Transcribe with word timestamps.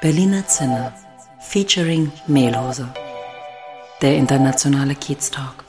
Berliner 0.00 0.46
Zinne 0.46 0.92
featuring 1.40 2.12
Mehlhose. 2.26 2.88
Der 4.02 4.16
internationale 4.18 4.94
Kiez 4.94 5.30
Talk. 5.30 5.67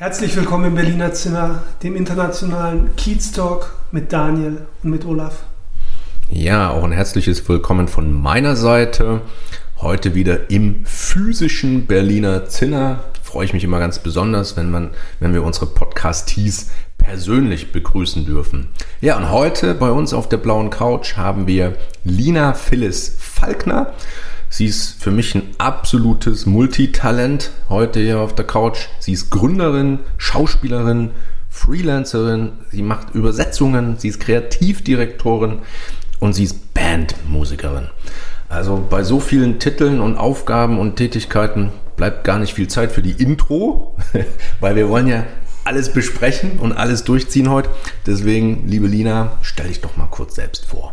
Herzlich 0.00 0.34
willkommen 0.34 0.64
im 0.64 0.74
Berliner 0.76 1.12
Zimmer, 1.12 1.62
dem 1.82 1.94
internationalen 1.94 2.96
Kiez 2.96 3.32
Talk 3.32 3.74
mit 3.92 4.14
Daniel 4.14 4.62
und 4.82 4.90
mit 4.92 5.04
Olaf. 5.04 5.42
Ja, 6.30 6.70
auch 6.70 6.84
ein 6.84 6.92
herzliches 6.92 7.46
Willkommen 7.46 7.86
von 7.86 8.10
meiner 8.10 8.56
Seite. 8.56 9.20
Heute 9.78 10.14
wieder 10.14 10.48
im 10.48 10.86
physischen 10.86 11.84
Berliner 11.86 12.46
Zinner. 12.46 13.00
Freue 13.22 13.44
ich 13.44 13.52
mich 13.52 13.62
immer 13.62 13.78
ganz 13.78 13.98
besonders, 13.98 14.56
wenn, 14.56 14.70
man, 14.70 14.88
wenn 15.18 15.34
wir 15.34 15.44
unsere 15.44 15.66
Podcast-Tees 15.66 16.70
persönlich 16.96 17.70
begrüßen 17.70 18.24
dürfen. 18.24 18.68
Ja, 19.02 19.18
und 19.18 19.30
heute 19.30 19.74
bei 19.74 19.90
uns 19.90 20.14
auf 20.14 20.30
der 20.30 20.38
blauen 20.38 20.70
Couch 20.70 21.18
haben 21.18 21.46
wir 21.46 21.76
Lina 22.04 22.54
Phyllis 22.54 23.16
Falkner. 23.18 23.92
Sie 24.52 24.66
ist 24.66 25.00
für 25.00 25.12
mich 25.12 25.36
ein 25.36 25.54
absolutes 25.58 26.44
Multitalent 26.44 27.52
heute 27.68 28.00
hier 28.00 28.18
auf 28.18 28.34
der 28.34 28.44
Couch. 28.44 28.88
Sie 28.98 29.12
ist 29.12 29.30
Gründerin, 29.30 30.00
Schauspielerin, 30.18 31.12
Freelancerin, 31.48 32.52
sie 32.68 32.82
macht 32.82 33.14
Übersetzungen, 33.14 33.96
sie 33.98 34.08
ist 34.08 34.18
Kreativdirektorin 34.18 35.60
und 36.18 36.32
sie 36.32 36.44
ist 36.44 36.74
Bandmusikerin. 36.74 37.90
Also 38.48 38.84
bei 38.90 39.04
so 39.04 39.20
vielen 39.20 39.60
Titeln 39.60 40.00
und 40.00 40.18
Aufgaben 40.18 40.80
und 40.80 40.96
Tätigkeiten 40.96 41.70
bleibt 41.96 42.24
gar 42.24 42.40
nicht 42.40 42.52
viel 42.52 42.66
Zeit 42.66 42.90
für 42.90 43.02
die 43.02 43.22
Intro, 43.22 43.96
weil 44.60 44.74
wir 44.74 44.88
wollen 44.88 45.06
ja 45.06 45.24
alles 45.62 45.92
besprechen 45.92 46.58
und 46.58 46.72
alles 46.72 47.04
durchziehen 47.04 47.50
heute. 47.50 47.70
Deswegen, 48.04 48.66
liebe 48.66 48.88
Lina, 48.88 49.38
stell 49.42 49.68
dich 49.68 49.80
doch 49.80 49.96
mal 49.96 50.08
kurz 50.08 50.34
selbst 50.34 50.66
vor. 50.66 50.92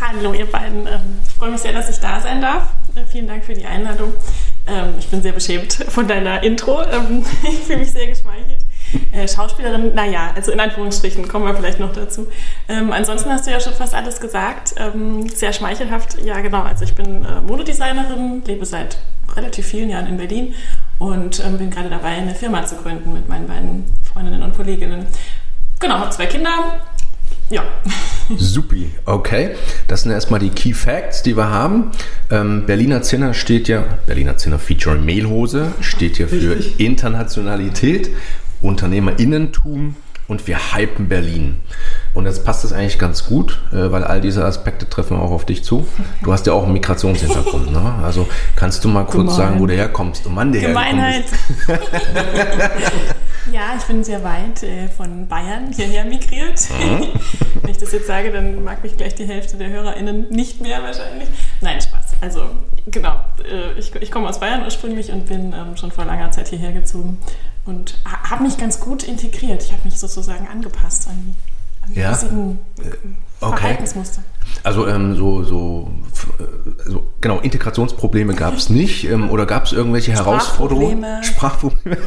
Hallo 0.00 0.32
ihr 0.32 0.46
beiden, 0.46 0.86
ähm, 0.86 1.18
ich 1.26 1.34
freue 1.34 1.50
mich 1.50 1.60
sehr, 1.60 1.72
dass 1.72 1.90
ich 1.90 1.98
da 1.98 2.20
sein 2.20 2.40
darf. 2.40 2.68
Äh, 2.94 3.04
vielen 3.06 3.26
Dank 3.26 3.44
für 3.44 3.52
die 3.52 3.66
Einladung. 3.66 4.12
Ähm, 4.66 4.94
ich 4.98 5.08
bin 5.08 5.22
sehr 5.22 5.32
beschämt 5.32 5.72
von 5.72 6.06
deiner 6.06 6.42
Intro. 6.42 6.82
Ähm, 6.82 7.24
ich 7.42 7.58
fühle 7.64 7.80
mich 7.80 7.90
sehr 7.90 8.06
geschmeichelt. 8.06 8.64
Äh, 9.12 9.26
Schauspielerin, 9.26 9.94
naja, 9.94 10.32
also 10.34 10.52
in 10.52 10.60
Anführungsstrichen, 10.60 11.26
kommen 11.26 11.46
wir 11.46 11.54
vielleicht 11.54 11.80
noch 11.80 11.92
dazu. 11.92 12.26
Ansonsten 12.68 13.30
hast 13.30 13.46
du 13.46 13.50
ja 13.50 13.60
schon 13.60 13.74
fast 13.74 13.94
alles 13.94 14.20
gesagt. 14.20 14.74
Sehr 15.34 15.52
schmeichelhaft. 15.52 16.22
Ja, 16.24 16.40
genau. 16.40 16.62
Also 16.62 16.84
ich 16.84 16.94
bin 16.94 17.24
äh, 17.24 17.40
Modedesignerin, 17.40 18.42
lebe 18.46 18.64
seit 18.64 18.98
relativ 19.36 19.66
vielen 19.66 19.90
Jahren 19.90 20.06
in 20.06 20.16
Berlin 20.16 20.54
und 20.98 21.42
bin 21.58 21.70
gerade 21.70 21.90
dabei, 21.90 22.08
eine 22.08 22.34
Firma 22.34 22.64
zu 22.64 22.76
gründen 22.76 23.12
mit 23.12 23.28
meinen 23.28 23.46
beiden 23.46 23.84
Freundinnen 24.10 24.42
und 24.42 24.56
Kolleginnen. 24.56 25.06
Genau, 25.80 25.98
habe 25.98 26.10
zwei 26.10 26.26
Kinder. 26.26 26.80
Ja. 27.50 27.62
Supi, 28.36 28.90
okay. 29.06 29.50
Das 29.86 30.02
sind 30.02 30.12
erstmal 30.12 30.40
die 30.40 30.50
Key 30.50 30.74
Facts, 30.74 31.22
die 31.22 31.36
wir 31.36 31.48
haben. 31.48 31.90
Ähm, 32.30 32.66
Berliner 32.66 33.02
Zinner 33.02 33.32
steht 33.32 33.68
ja, 33.68 33.84
Berliner 34.06 34.36
Zinner 34.36 34.58
Featuring 34.58 35.04
Mehlhose, 35.04 35.72
steht 35.80 36.18
ja 36.18 36.26
für 36.26 36.56
Richtig. 36.56 36.78
Internationalität, 36.78 38.10
Unternehmerinnentum 38.60 39.96
und 40.26 40.46
wir 40.46 40.74
hypen 40.74 41.08
Berlin. 41.08 41.60
Und 42.12 42.26
jetzt 42.26 42.44
passt 42.44 42.64
das 42.64 42.72
eigentlich 42.72 42.98
ganz 42.98 43.24
gut, 43.24 43.58
äh, 43.72 43.90
weil 43.90 44.04
all 44.04 44.20
diese 44.20 44.44
Aspekte 44.44 44.86
treffen 44.86 45.16
auch 45.16 45.30
auf 45.30 45.46
dich 45.46 45.64
zu. 45.64 45.88
Du 46.22 46.32
hast 46.32 46.46
ja 46.46 46.52
auch 46.52 46.64
einen 46.64 46.74
Migrationshintergrund, 46.74 47.72
ne? 47.72 47.94
Also 48.04 48.28
kannst 48.54 48.84
du 48.84 48.88
mal 48.88 49.04
kurz 49.04 49.14
Gemein. 49.14 49.36
sagen, 49.36 49.60
wo 49.60 49.66
du 49.66 49.74
herkommst 49.74 50.26
und 50.26 50.36
wann 50.36 50.52
du 50.52 50.60
Gemeinheit. 50.60 51.24
ja, 53.52 53.74
ich 53.76 53.84
bin 53.84 54.04
sehr 54.04 54.22
weit 54.24 54.62
äh, 54.62 54.88
von 54.88 55.26
Bayern 55.28 55.72
hierher 55.72 56.04
migriert. 56.04 56.68
Mhm. 56.70 57.08
Wenn 57.62 57.70
ich 57.70 57.78
das 57.78 57.92
jetzt 57.92 58.06
sage, 58.06 58.30
dann 58.32 58.62
mag 58.64 58.82
mich 58.82 58.96
gleich 58.96 59.14
die 59.14 59.26
Hälfte 59.26 59.56
der 59.56 59.68
HörerInnen 59.70 60.30
nicht 60.30 60.60
mehr 60.60 60.82
wahrscheinlich. 60.82 61.28
Nein, 61.60 61.80
Spaß. 61.80 62.14
Also 62.20 62.42
genau, 62.86 63.16
äh, 63.44 63.78
ich, 63.78 63.94
ich 63.94 64.10
komme 64.10 64.28
aus 64.28 64.40
Bayern 64.40 64.62
ursprünglich 64.62 65.12
und 65.12 65.26
bin 65.26 65.52
ähm, 65.52 65.76
schon 65.76 65.90
vor 65.90 66.04
langer 66.04 66.30
Zeit 66.30 66.48
hierher 66.48 66.72
gezogen 66.72 67.18
und 67.64 67.98
habe 68.04 68.42
mich 68.42 68.56
ganz 68.56 68.80
gut 68.80 69.02
integriert. 69.02 69.62
Ich 69.62 69.72
habe 69.72 69.82
mich 69.84 69.98
sozusagen 69.98 70.48
angepasst 70.48 71.08
an 71.08 71.36
die 71.88 72.00
ja. 72.00 72.10
riesigen 72.10 72.58
äh, 72.78 72.96
okay. 73.40 73.56
Verhaltensmuster. 73.56 74.22
Also 74.62 74.86
ähm, 74.86 75.14
so, 75.14 75.44
so, 75.44 75.90
äh, 76.38 76.90
so, 76.90 77.06
genau, 77.20 77.40
Integrationsprobleme 77.40 78.34
gab 78.34 78.54
es 78.54 78.70
nicht 78.70 79.04
ähm, 79.04 79.30
oder 79.30 79.46
gab 79.46 79.64
es 79.64 79.72
irgendwelche 79.72 80.12
Herausforderungen? 80.12 81.22
Sprachprobleme. 81.22 81.98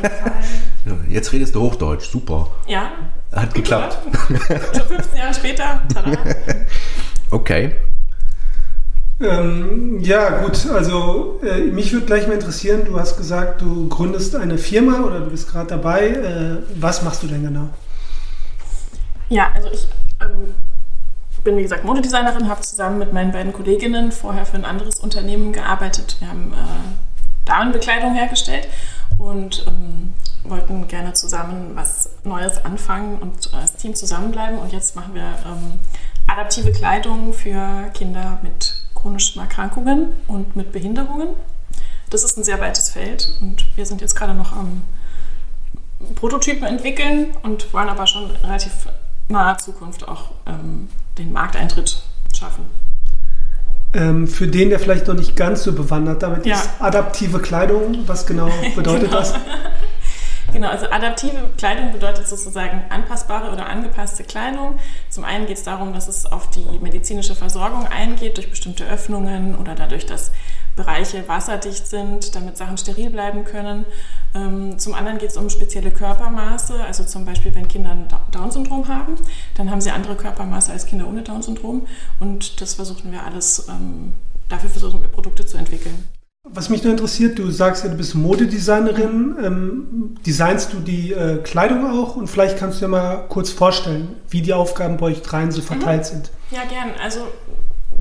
Jetzt 1.10 1.32
redest 1.32 1.56
du 1.56 1.62
Hochdeutsch, 1.62 2.10
super. 2.10 2.48
Ja. 2.68 2.92
Hat 3.34 3.54
geklappt. 3.54 3.98
Schon 4.28 4.88
15 4.88 5.18
Jahre 5.18 5.34
später. 5.34 5.82
Tada. 5.94 6.18
Okay. 7.32 7.72
Ähm, 9.22 10.02
ja, 10.02 10.42
gut, 10.42 10.68
also 10.70 11.40
äh, 11.44 11.62
mich 11.62 11.94
würde 11.94 12.08
gleich 12.08 12.28
mal 12.28 12.34
interessieren, 12.34 12.82
du 12.86 13.00
hast 13.00 13.16
gesagt, 13.18 13.62
du 13.62 13.88
gründest 13.88 14.36
eine 14.36 14.58
Firma 14.58 15.02
oder 15.02 15.22
du 15.22 15.30
bist 15.30 15.50
gerade 15.50 15.68
dabei. 15.68 16.10
Äh, 16.10 16.58
was 16.76 17.04
machst 17.04 17.24
du 17.24 17.28
denn 17.28 17.44
genau? 17.44 17.70
Ja, 19.30 19.52
also 19.54 19.70
ich 19.72 19.88
ähm, 20.20 20.54
bin 21.44 21.58
wie 21.58 21.64
gesagt 21.64 21.84
Modedesignerin, 21.84 22.50
habe 22.50 22.62
zusammen 22.62 23.00
mit 23.00 23.14
meinen 23.14 23.32
beiden 23.32 23.54
Kolleginnen 23.54 24.12
vorher 24.12 24.46
für 24.46 24.58
ein 24.58 24.66
anderes 24.66 25.00
Unternehmen 25.00 25.54
gearbeitet. 25.54 26.18
Wir 26.20 26.30
haben 26.30 26.54
äh, 26.54 27.46
Damenbekleidung 27.46 28.14
hergestellt 28.14 28.68
und 29.18 29.66
ähm, 29.68 30.14
wollten 30.44 30.88
gerne 30.88 31.14
zusammen 31.14 31.72
was 31.76 32.10
Neues 32.24 32.64
anfangen 32.64 33.18
und 33.20 33.54
als 33.54 33.76
Team 33.76 33.96
zusammenbleiben. 33.96 34.60
Und 34.60 34.72
jetzt 34.72 34.96
machen 34.96 35.14
wir 35.14 35.24
ähm, 35.46 35.80
adaptive 36.28 36.72
Kleidung 36.72 37.34
für 37.34 37.90
Kinder 37.94 38.40
mit 38.44 38.84
chronischen 38.96 39.42
Erkrankungen 39.42 40.14
und 40.28 40.56
mit 40.56 40.72
Behinderungen. 40.72 41.30
Das 42.10 42.24
ist 42.24 42.38
ein 42.38 42.44
sehr 42.44 42.60
weites 42.60 42.90
Feld 42.90 43.34
und 43.42 43.66
wir 43.76 43.86
sind 43.86 44.02
jetzt 44.02 44.16
gerade 44.16 44.34
noch 44.34 44.52
am 44.52 44.84
Prototypen 46.16 46.66
entwickeln 46.66 47.28
und 47.44 47.74
wollen 47.74 47.90
aber 47.90 48.06
schon 48.06 48.30
relativ 48.32 48.88
naher 49.32 49.58
Zukunft 49.58 50.08
auch 50.08 50.32
ähm, 50.46 50.90
den 51.18 51.34
Markteintritt 51.34 52.04
schaffen. 52.38 52.66
Ähm, 53.94 54.28
für 54.28 54.48
den, 54.48 54.70
der 54.70 54.80
vielleicht 54.80 55.08
noch 55.08 55.16
nicht 55.16 55.36
ganz 55.36 55.64
so 55.64 55.74
bewandert 55.74 56.24
damit 56.24 56.46
ja. 56.46 56.56
ist, 56.56 56.70
adaptive 56.80 57.40
Kleidung, 57.40 58.08
was 58.08 58.26
genau 58.26 58.50
bedeutet 58.76 59.10
genau. 59.10 59.20
das? 59.20 59.34
Genau, 60.54 60.68
also 60.68 60.88
adaptive 60.90 61.50
Kleidung 61.58 61.94
bedeutet 61.94 62.28
sozusagen 62.28 62.84
anpassbare 62.90 63.52
oder 63.52 63.68
angepasste 63.68 64.24
Kleidung. 64.24 64.80
Zum 65.10 65.24
einen 65.24 65.46
geht 65.46 65.58
es 65.58 65.64
darum, 65.64 65.94
dass 65.94 66.08
es 66.08 66.26
auf 66.26 66.50
die 66.50 66.66
medizinische 66.82 67.36
Versorgung 67.36 67.88
eingeht 67.88 68.38
durch 68.38 68.50
bestimmte 68.50 68.86
Öffnungen 68.86 69.56
oder 69.56 69.76
dadurch, 69.76 70.06
dass 70.06 70.32
Bereiche 70.76 71.28
wasserdicht 71.28 71.88
sind, 71.88 72.36
damit 72.36 72.58
Sachen 72.58 72.78
steril 72.78 73.10
bleiben 73.10 73.44
können. 73.44 73.86
Ähm, 74.34 74.80
zum 74.80 74.94
anderen 74.94 75.18
geht 75.18 75.30
es 75.30 75.38
um 75.38 75.50
spezielle 75.50 75.92
Körpermaße, 75.92 76.82
also 76.84 77.04
zum 77.04 77.26
Beispiel, 77.26 77.54
wenn 77.54 77.68
Kinder 77.68 77.92
ein 77.92 78.08
Down-Syndrom 78.32 78.88
haben, 78.88 79.16
dann 79.56 79.70
haben 79.70 79.82
sie 79.82 79.92
andere 79.92 80.16
Körpermaße 80.16 80.72
als 80.72 80.86
Kinder 80.86 81.08
ohne 81.08 81.22
Down-Syndrom. 81.22 81.88
Und 82.20 82.62
das 82.62 82.76
versuchen 82.76 83.12
wir 83.12 83.24
alles, 83.24 83.68
ähm, 83.70 84.14
dafür 84.48 84.70
versuchen 84.70 85.02
wir 85.02 85.10
Produkte 85.10 85.46
zu 85.46 85.58
entwickeln. 85.58 86.08
Was 86.50 86.70
mich 86.70 86.84
nur 86.84 86.92
interessiert, 86.92 87.38
du 87.38 87.52
sagst 87.52 87.84
ja, 87.84 87.90
du 87.90 87.98
bist 87.98 88.16
Modedesignerin. 88.16 89.36
Ähm, 89.44 90.16
designst 90.26 90.74
du 90.74 90.80
die 90.80 91.12
äh, 91.12 91.38
Kleidung 91.44 91.86
auch? 91.86 92.16
Und 92.16 92.28
vielleicht 92.30 92.58
kannst 92.58 92.82
du 92.82 92.86
dir 92.86 92.90
mal 92.90 93.28
kurz 93.30 93.52
vorstellen, 93.52 94.16
wie 94.28 94.42
die 94.42 94.52
Aufgaben 94.52 94.98
bei 94.98 95.08
euch 95.08 95.22
dreien 95.22 95.52
so 95.52 95.62
verteilt 95.62 96.02
mhm. 96.02 96.06
sind. 96.06 96.32
Ja, 96.50 96.64
gern. 96.68 96.90
Also 97.02 97.28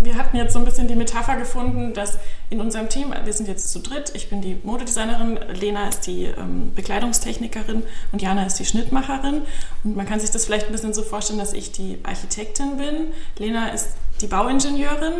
wir 0.03 0.17
hatten 0.17 0.37
jetzt 0.37 0.53
so 0.53 0.59
ein 0.59 0.65
bisschen 0.65 0.89
die 0.89 0.95
Metapher 0.95 1.37
gefunden, 1.37 1.93
dass 1.95 2.19
in 2.49 2.61
unserem 2.61 2.89
Team, 2.89 3.15
wir 3.25 3.33
sind 3.33 3.49
jetzt 3.49 3.71
zu 3.71 3.81
dritt, 3.81 4.13
ich 4.15 4.31
bin 4.31 4.41
die 4.41 4.59
Modedesignerin, 4.63 5.39
Lena 5.53 5.89
ist 5.89 6.07
die 6.07 6.25
ähm, 6.25 6.73
Bekleidungstechnikerin 6.75 7.83
und 8.13 8.23
Jana 8.23 8.47
ist 8.47 8.59
die 8.59 8.65
Schnittmacherin. 8.65 9.43
Und 9.85 9.97
man 9.97 10.07
kann 10.07 10.21
sich 10.21 10.31
das 10.31 10.47
vielleicht 10.47 10.67
ein 10.67 10.73
bisschen 10.73 10.95
so 10.95 11.03
vorstellen, 11.03 11.39
dass 11.39 11.53
ich 11.53 11.73
die 11.73 11.99
Architektin 12.03 12.77
bin, 12.77 13.09
Lena 13.39 13.69
ist 13.69 13.91
die 14.21 14.27
Bauingenieurin 14.27 15.15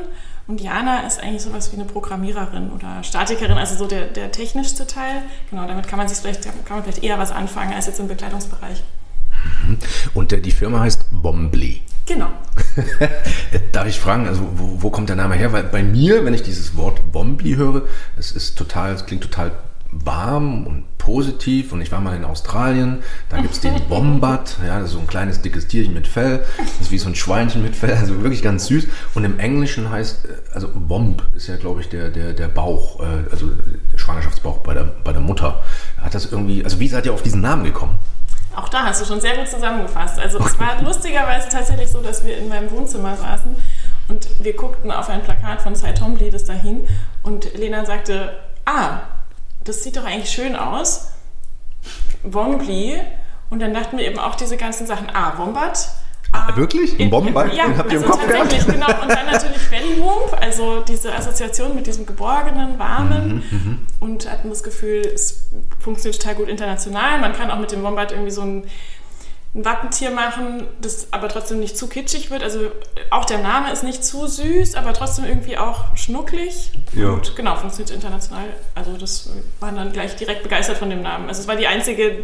und 0.47 0.61
Jana 0.61 1.07
ist 1.07 1.23
eigentlich 1.23 1.43
sowas 1.43 1.71
wie 1.73 1.77
eine 1.77 1.85
Programmiererin 1.85 2.71
oder 2.71 3.03
Statikerin, 3.03 3.57
also 3.57 3.77
so 3.77 3.87
der, 3.87 4.07
der 4.07 4.33
technischste 4.33 4.87
Teil. 4.87 5.23
Genau, 5.51 5.67
damit 5.67 5.87
kann 5.89 5.99
man 5.99 6.09
sich 6.09 6.19
vielleicht, 6.19 6.43
kann 6.43 6.77
man 6.77 6.83
vielleicht 6.83 7.05
eher 7.05 7.19
was 7.19 7.31
anfangen 7.31 7.73
als 7.73 7.87
jetzt 7.87 8.01
im 8.01 8.09
Bekleidungsbereich. 8.09 8.83
Mhm. 9.67 9.79
Und 10.15 10.45
die 10.45 10.51
Firma 10.51 10.81
heißt 10.81 11.07
Bombly. 11.11 11.83
Genau. 12.07 12.29
Darf 13.73 13.87
ich 13.87 14.01
fragen, 14.01 14.27
also 14.27 14.43
wo, 14.57 14.83
wo, 14.83 14.91
kommt 14.91 15.09
der 15.09 15.17
Name 15.17 15.37
her? 15.37 15.53
Weil 15.53 15.65
bei 15.65 15.83
mir, 15.83 16.25
wenn 16.25 16.35
ich 16.35 16.43
dieses 16.43 16.77
Wort 16.77 17.13
Bombly 17.13 17.55
höre, 17.55 17.83
es 18.19 18.33
ist 18.33 18.59
total, 18.59 18.95
es 18.95 19.07
klingt 19.07 19.23
total 19.23 19.53
warm 19.93 20.67
und 20.67 20.85
positiv 20.99 21.73
und 21.73 21.81
ich 21.81 21.91
war 21.91 22.01
mal 22.01 22.17
in 22.17 22.25
Australien, 22.25 22.99
da 23.29 23.41
gibt 23.41 23.55
es 23.55 23.61
den 23.61 23.75
Wombat, 23.89 24.57
ja, 24.65 24.85
so 24.87 24.99
ein 24.99 25.07
kleines 25.07 25.41
dickes 25.41 25.67
Tierchen 25.67 25.95
mit 25.95 26.07
Fell, 26.07 26.45
das 26.59 26.81
ist 26.81 26.91
wie 26.91 26.99
so 26.99 27.09
ein 27.09 27.15
Schweinchen 27.15 27.63
mit 27.63 27.75
Fell, 27.75 27.95
also 27.95 28.21
wirklich 28.23 28.43
ganz 28.43 28.67
süß 28.67 28.87
und 29.15 29.25
im 29.25 29.39
Englischen 29.39 29.91
heißt, 29.91 30.27
äh, 30.27 30.29
also 30.53 30.69
Womb 30.75 31.25
ist 31.35 31.49
ja 31.49 31.57
glaube 31.57 31.81
ich 31.81 31.89
der, 31.89 32.11
der, 32.11 32.33
der 32.33 32.49
Bauch, 32.49 33.01
äh, 33.01 33.31
also 33.31 33.51
der 33.93 33.99
Schwangerschaftsbauch 33.99 34.59
bei 34.59 34.75
der, 34.75 34.85
bei 35.05 35.13
der 35.13 35.23
Mutter. 35.23 35.63
Hat 36.01 36.15
das 36.15 36.31
irgendwie, 36.31 36.63
also 36.63 36.79
wie 36.79 36.89
seid 36.89 37.07
ihr 37.07 37.13
auf 37.13 37.23
diesen 37.23 37.41
Namen 37.41 37.65
gekommen? 37.65 37.99
Auch 38.55 38.69
da 38.69 38.85
hast 38.85 39.01
du 39.01 39.05
schon 39.05 39.21
sehr 39.21 39.37
gut 39.37 39.49
zusammengefasst. 39.49 40.19
Also 40.19 40.39
es 40.39 40.59
war 40.59 40.81
lustigerweise 40.83 41.49
tatsächlich 41.49 41.89
so, 41.89 42.01
dass 42.01 42.25
wir 42.25 42.37
in 42.37 42.49
meinem 42.49 42.71
Wohnzimmer 42.71 43.17
saßen 43.17 43.55
und 44.09 44.29
wir 44.45 44.55
guckten 44.55 44.91
auf 44.91 45.09
ein 45.09 45.23
Plakat 45.23 45.63
von 45.63 45.77
Cy 45.77 45.95
Twombly, 45.95 46.31
das 46.31 46.45
da 46.45 46.53
hing 46.53 46.87
und 47.23 47.55
Lena 47.55 47.85
sagte, 47.85 48.37
ah, 48.65 49.01
das 49.65 49.85
sieht 49.85 49.97
doch 49.97 50.05
eigentlich 50.05 50.31
schön 50.31 50.57
aus. 50.57 51.13
Wombly. 52.23 53.01
Und 53.51 53.61
dann 53.61 53.75
dachten 53.75 53.99
wir 53.99 54.07
eben 54.07 54.19
auch 54.19 54.35
diese 54.35 54.57
ganzen 54.57 54.87
Sachen. 54.87 55.09
Ah, 55.13 55.35
Wombat. 55.37 55.91
Ah, 56.33 56.55
Wirklich? 56.57 56.99
Ein 57.01 57.11
Wombat? 57.11 57.53
Ja, 57.55 57.67
Den 57.67 57.77
habt 57.79 57.93
ihr 57.93 57.99
also 57.99 58.07
im 58.07 58.13
Kopf 58.13 58.27
gehabt? 58.27 58.51
tatsächlich, 58.51 58.75
genau. 58.75 58.87
Und 59.03 59.11
dann 59.11 59.27
natürlich 59.27 59.69
Bellywomb, 59.71 60.37
also 60.41 60.81
diese 60.81 61.15
Assoziation 61.15 61.75
mit 61.75 61.87
diesem 61.87 62.07
geborgenen, 62.07 62.79
warmen. 62.79 63.43
Mhm, 63.51 63.79
und 64.01 64.31
hatten 64.31 64.49
das 64.49 64.63
Gefühl, 64.63 65.01
es 65.13 65.49
funktioniert 65.79 66.21
total 66.21 66.37
gut 66.37 66.49
international. 66.49 67.19
Man 67.21 67.33
kann 67.33 67.51
auch 67.51 67.59
mit 67.59 67.73
dem 67.73 67.83
Wombat 67.83 68.13
irgendwie 68.13 68.31
so 68.31 68.43
ein 68.43 68.65
ein 69.53 69.65
Wappentier 69.65 70.13
machen, 70.13 70.69
das 70.81 71.09
aber 71.13 71.29
trotzdem 71.29 71.59
nicht 71.59 71.77
zu 71.77 71.89
kitschig 71.89 72.31
wird. 72.31 72.45
Also 72.45 72.71
auch 73.11 73.25
der 73.25 73.39
Name 73.39 73.73
ist 73.73 73.83
nicht 73.83 74.05
zu 74.05 74.29
süß, 74.29 74.77
aber 74.77 74.93
trotzdem 74.93 75.25
irgendwie 75.25 75.59
auch 75.59 75.97
schnucklig. 75.97 76.71
Ja. 76.95 77.11
Und 77.11 77.35
genau, 77.35 77.57
funktioniert 77.57 77.91
international. 77.93 78.45
Also 78.77 78.97
das 78.97 79.29
wir 79.35 79.43
waren 79.59 79.75
dann 79.75 79.93
gleich 79.93 80.15
direkt 80.15 80.45
begeistert 80.45 80.77
von 80.77 80.89
dem 80.89 81.03
Namen. 81.03 81.27
Also 81.27 81.41
es 81.43 81.49
war 81.49 81.57
die 81.57 81.67
einzige, 81.67 82.23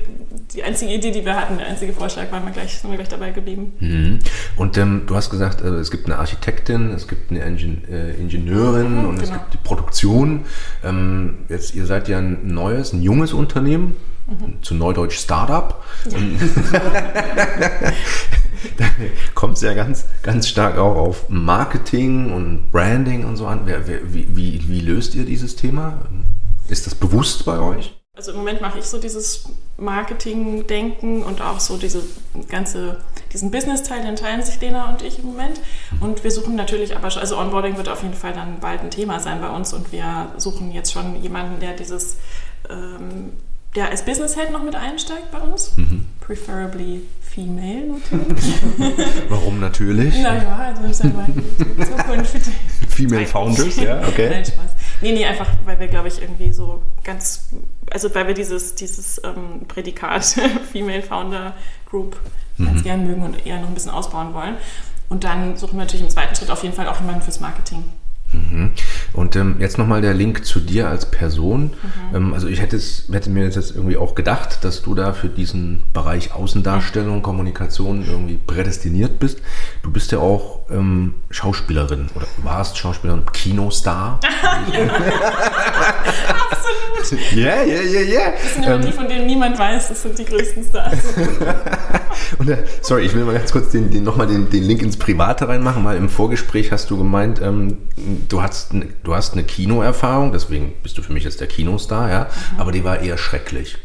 die 0.54 0.62
einzige 0.62 0.94
Idee, 0.94 1.10
die 1.10 1.24
wir 1.24 1.34
hatten, 1.34 1.58
der 1.58 1.66
einzige 1.66 1.92
Vorschlag, 1.92 2.30
waren 2.30 2.44
wir 2.44 2.52
gleich, 2.52 2.78
sind 2.78 2.90
wir 2.90 2.96
gleich 2.96 3.08
dabei 3.08 3.32
geblieben. 3.32 3.72
Mhm. 3.80 4.18
Und 4.56 4.78
ähm, 4.78 5.02
du 5.08 5.16
hast 5.16 5.28
gesagt, 5.30 5.62
äh, 5.62 5.66
es 5.66 5.90
gibt 5.90 6.06
eine 6.06 6.18
Architektin, 6.18 6.92
es 6.92 7.08
gibt 7.08 7.32
eine 7.32 7.42
Engin 7.42 7.82
äh, 7.90 8.12
Ingenieurin 8.12 9.02
Mhm, 9.02 9.08
und 9.08 9.16
es 9.16 9.30
genau. 9.30 9.40
gibt 9.40 9.54
die 9.54 9.58
Produktion. 9.58 10.44
Ähm, 10.84 11.38
jetzt, 11.48 11.74
ihr 11.74 11.86
seid 11.86 12.06
ja 12.06 12.18
ein 12.18 12.54
neues, 12.54 12.92
ein 12.92 13.02
junges 13.02 13.32
Unternehmen, 13.32 13.96
Mhm. 14.26 14.62
zu 14.62 14.74
Neudeutsch 14.74 15.18
Startup. 15.18 15.82
Ähm, 16.12 16.38
da 18.76 18.84
kommt 19.34 19.56
es 19.56 19.62
ja 19.62 19.72
ganz, 19.74 20.06
ganz 20.22 20.48
stark 20.48 20.78
auch 20.78 20.96
auf 20.96 21.28
Marketing 21.28 22.32
und 22.32 22.70
Branding 22.72 23.24
und 23.24 23.36
so 23.36 23.46
an. 23.46 23.60
Wer, 23.64 23.86
wer, 23.86 24.12
wie, 24.12 24.36
wie, 24.36 24.68
wie 24.68 24.80
löst 24.80 25.14
ihr 25.14 25.24
dieses 25.24 25.54
Thema? 25.54 26.00
Ist 26.68 26.86
das 26.86 26.94
bewusst 26.94 27.44
bei 27.44 27.58
euch? 27.60 27.94
Also 28.16 28.32
im 28.32 28.38
Moment 28.38 28.62
mache 28.62 28.78
ich 28.78 28.86
so 28.86 28.98
dieses 28.98 29.46
Marketing-Denken 29.76 31.22
und 31.22 31.42
auch 31.42 31.60
so 31.60 31.76
diese 31.76 32.02
ganze, 32.48 32.96
diesen 33.32 33.50
Business-Teil, 33.50 34.02
den 34.02 34.16
teilen 34.16 34.42
sich 34.42 34.58
Lena 34.60 34.88
und 34.88 35.02
ich 35.02 35.18
im 35.18 35.26
Moment. 35.26 35.60
Und 36.00 36.24
wir 36.24 36.30
suchen 36.30 36.56
natürlich 36.56 36.96
aber 36.96 37.10
schon, 37.10 37.20
also 37.20 37.36
Onboarding 37.36 37.76
wird 37.76 37.90
auf 37.90 38.02
jeden 38.02 38.14
Fall 38.14 38.32
dann 38.32 38.58
bald 38.58 38.80
ein 38.80 38.90
Thema 38.90 39.20
sein 39.20 39.40
bei 39.42 39.50
uns 39.50 39.74
und 39.74 39.92
wir 39.92 40.32
suchen 40.38 40.72
jetzt 40.72 40.92
schon 40.92 41.22
jemanden, 41.22 41.60
der 41.60 41.74
dieses, 41.74 42.16
ähm, 42.70 43.34
der 43.76 43.90
als 43.90 44.04
Business-Head 44.04 44.50
noch 44.50 44.62
mit 44.62 44.74
einsteigt 44.74 45.30
bei 45.30 45.38
uns. 45.38 45.72
Preferably 46.20 47.02
female 47.20 47.98
natürlich. 48.00 48.54
Warum 49.28 49.60
natürlich? 49.60 50.20
naja, 50.20 50.74
also 50.74 50.82
ist 50.84 51.04
ja 51.04 51.10
die 51.10 52.86
Female 52.88 53.26
Founders, 53.26 53.76
ja, 53.76 54.00
okay. 54.08 54.30
Nein, 54.30 54.44
Spaß. 54.44 54.70
Nee, 55.02 55.12
nee, 55.12 55.24
einfach, 55.26 55.48
weil 55.64 55.78
wir, 55.78 55.88
glaube 55.88 56.08
ich, 56.08 56.20
irgendwie 56.20 56.52
so 56.52 56.82
ganz, 57.04 57.50
also 57.90 58.12
weil 58.14 58.26
wir 58.26 58.34
dieses, 58.34 58.74
dieses 58.74 59.20
ähm, 59.22 59.66
Prädikat 59.68 60.24
Female 60.72 61.02
Founder 61.02 61.54
Group 61.88 62.16
Mhm. 62.58 62.66
ganz 62.66 62.82
gern 62.82 63.06
mögen 63.06 63.22
und 63.22 63.46
eher 63.46 63.60
noch 63.60 63.68
ein 63.68 63.74
bisschen 63.74 63.90
ausbauen 63.90 64.34
wollen. 64.34 64.56
Und 65.08 65.24
dann 65.24 65.56
suchen 65.56 65.74
wir 65.74 65.84
natürlich 65.84 66.02
im 66.02 66.10
zweiten 66.10 66.34
Schritt 66.34 66.50
auf 66.50 66.62
jeden 66.62 66.74
Fall 66.74 66.88
auch 66.88 66.98
jemanden 67.00 67.22
fürs 67.22 67.40
Marketing. 67.40 67.84
Mhm. 68.32 68.72
Und 69.16 69.34
ähm, 69.34 69.56
jetzt 69.58 69.78
nochmal 69.78 70.02
der 70.02 70.14
Link 70.14 70.44
zu 70.44 70.60
dir 70.60 70.88
als 70.88 71.06
Person. 71.06 71.72
Ähm, 72.14 72.34
also 72.34 72.46
ich 72.48 72.60
hätte, 72.60 72.76
es, 72.76 73.06
hätte 73.10 73.30
mir 73.30 73.44
jetzt 73.44 73.74
irgendwie 73.74 73.96
auch 73.96 74.14
gedacht, 74.14 74.62
dass 74.62 74.82
du 74.82 74.94
da 74.94 75.14
für 75.14 75.28
diesen 75.28 75.84
Bereich 75.92 76.34
Außendarstellung, 76.34 77.22
Kommunikation 77.22 78.04
irgendwie 78.06 78.36
prädestiniert 78.36 79.18
bist. 79.18 79.40
Du 79.82 79.90
bist 79.90 80.12
ja 80.12 80.18
auch 80.18 80.60
ähm, 80.70 81.14
Schauspielerin 81.30 82.08
oder 82.14 82.26
warst 82.42 82.76
Schauspielerin, 82.76 83.24
Kinostar. 83.32 84.20
Ja, 87.34 87.62
ja, 87.62 87.82
ja, 87.82 88.00
ja. 88.00 88.32
Das 88.32 88.54
sind 88.54 88.64
immer 88.64 88.78
die, 88.78 88.92
von 88.92 89.08
denen 89.08 89.26
niemand 89.26 89.58
weiß, 89.58 89.88
das 89.88 90.02
sind 90.02 90.18
die 90.18 90.24
größten 90.24 90.64
Stars. 90.64 90.94
Und, 92.38 92.48
äh, 92.48 92.64
sorry, 92.80 93.02
ich 93.04 93.14
will 93.14 93.24
mal 93.24 93.34
ganz 93.34 93.52
kurz 93.52 93.70
den, 93.70 93.90
den, 93.90 94.02
nochmal 94.02 94.26
den, 94.26 94.50
den 94.50 94.62
Link 94.62 94.82
ins 94.82 94.96
Private 94.96 95.48
reinmachen, 95.48 95.84
weil 95.84 95.96
im 95.96 96.08
Vorgespräch 96.08 96.72
hast 96.72 96.90
du 96.90 96.96
gemeint, 96.96 97.40
ähm, 97.40 97.78
du, 98.28 98.42
hast, 98.42 98.72
du 99.02 99.14
hast 99.14 99.34
eine 99.34 99.44
Kinoerfahrung, 99.44 100.32
deswegen 100.32 100.72
bist 100.82 100.98
du 100.98 101.02
für 101.02 101.12
mich 101.12 101.24
jetzt 101.24 101.40
der 101.40 101.46
Kinostar, 101.46 102.10
ja, 102.10 102.26
aber 102.58 102.72
die 102.72 102.84
war 102.84 103.00
eher 103.00 103.18
schrecklich. 103.18 103.78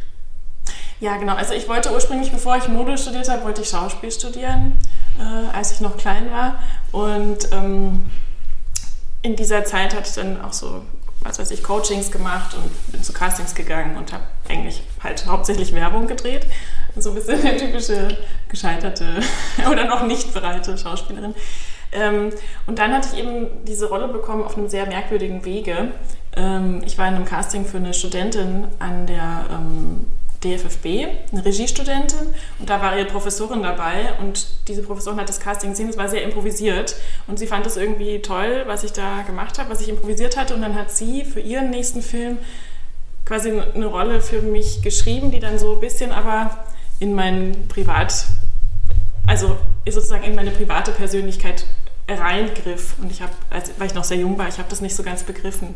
Ja, 1.02 1.18
genau. 1.18 1.34
Also 1.34 1.54
ich 1.56 1.68
wollte 1.68 1.92
ursprünglich, 1.92 2.32
bevor 2.32 2.58
ich 2.58 2.68
Mode 2.68 2.96
studiert 2.96 3.28
habe, 3.28 3.44
wollte 3.44 3.64
ich 3.64 3.70
Schauspiel 3.70 4.12
studieren, 4.12 4.74
äh, 5.20 5.56
als 5.56 5.74
ich 5.74 5.82
noch 5.82 5.98
klein 5.98 6.30
war. 6.32 6.60
Und 6.92 7.50
ähm, 7.52 8.06
in 9.24 9.36
dieser 9.36 9.66
Zeit 9.66 9.96
hatte 9.96 10.08
ich 10.08 10.14
dann 10.14 10.40
auch 10.42 10.54
so, 10.54 10.84
was 11.24 11.40
weiß 11.40 11.52
ich, 11.52 11.64
Coachings 11.64 12.12
gemacht 12.12 12.56
und 12.56 12.92
bin 12.92 13.04
zu 13.04 13.14
Castings 13.14 13.54
gegangen 13.56 13.98
und 13.98 14.12
habe 14.12 14.24
eigentlich 14.50 14.84
halt 15.04 15.26
hauptsächlich 15.28 15.74
Werbung 15.74 16.08
gedreht. 16.08 16.48
So 16.98 17.10
ein 17.10 17.16
bisschen 17.16 17.40
eine 17.42 17.58
typische 17.58 18.18
gescheiterte 18.50 19.22
oder 19.72 19.86
noch 19.86 20.06
nicht 20.06 20.34
bereite 20.34 20.78
Schauspielerin. 20.78 21.36
Ähm, 21.92 22.32
und 22.68 22.80
dann 22.80 22.94
hatte 22.94 23.10
ich 23.14 23.20
eben 23.20 23.48
diese 23.66 23.90
Rolle 23.90 24.08
bekommen 24.08 24.44
auf 24.44 24.58
einem 24.58 24.70
sehr 24.70 24.86
merkwürdigen 24.86 25.46
Wege. 25.46 25.92
Ähm, 26.36 26.82
ich 26.86 26.98
war 26.98 27.08
in 27.08 27.16
einem 27.16 27.26
Casting 27.26 27.66
für 27.66 27.78
eine 27.78 27.94
Studentin 27.94 28.68
an 28.80 29.08
der 29.08 29.46
ähm, 29.52 30.06
DFFB, 30.44 31.08
eine 31.32 31.46
Regiestudentin, 31.46 32.34
und 32.60 32.70
da 32.70 32.82
war 32.82 32.98
ihre 32.98 33.08
Professorin 33.08 33.62
dabei 33.62 34.14
und 34.20 34.48
diese 34.68 34.82
Professorin 34.82 35.20
hat 35.20 35.30
das 35.30 35.40
Casting 35.40 35.72
gesehen, 35.72 35.90
es 35.90 35.98
war 35.98 36.10
sehr 36.10 36.24
improvisiert 36.24 36.96
und 37.28 37.38
sie 37.38 37.48
fand 37.48 37.66
es 37.66 37.78
irgendwie 37.78 38.22
toll, 38.22 38.64
was 38.66 38.84
ich 38.84 38.92
da 38.92 39.22
gemacht 39.22 39.60
habe, 39.60 39.70
was 39.70 39.82
ich 39.82 39.90
improvisiert 39.90 40.38
hatte 40.38 40.56
und 40.56 40.62
dann 40.62 40.76
hat 40.76 40.92
sie 40.92 41.24
für 41.26 41.40
ihren 41.40 41.70
nächsten 41.70 42.02
Film 42.02 42.40
quasi 43.26 43.52
eine 43.52 43.86
Rolle 43.86 44.20
für 44.20 44.42
mich 44.42 44.82
geschrieben, 44.82 45.32
die 45.32 45.40
dann 45.40 45.60
so 45.60 45.76
ein 45.76 45.80
bisschen 45.80 46.12
aber 46.12 46.66
in 47.00 47.14
mein 47.14 47.68
Privat, 47.68 48.26
also 49.28 49.58
sozusagen 49.88 50.24
in 50.24 50.36
meine 50.36 50.52
private 50.52 50.92
Persönlichkeit 50.92 51.66
reingriff. 52.20 52.96
Und 53.02 53.12
ich 53.12 53.22
habe, 53.22 53.32
weil 53.78 53.88
ich 53.88 53.94
noch 53.94 54.04
sehr 54.04 54.18
jung 54.18 54.38
war, 54.38 54.48
ich 54.48 54.58
habe 54.58 54.70
das 54.70 54.82
nicht 54.82 54.96
so 54.96 55.04
ganz 55.04 55.24
begriffen. 55.24 55.76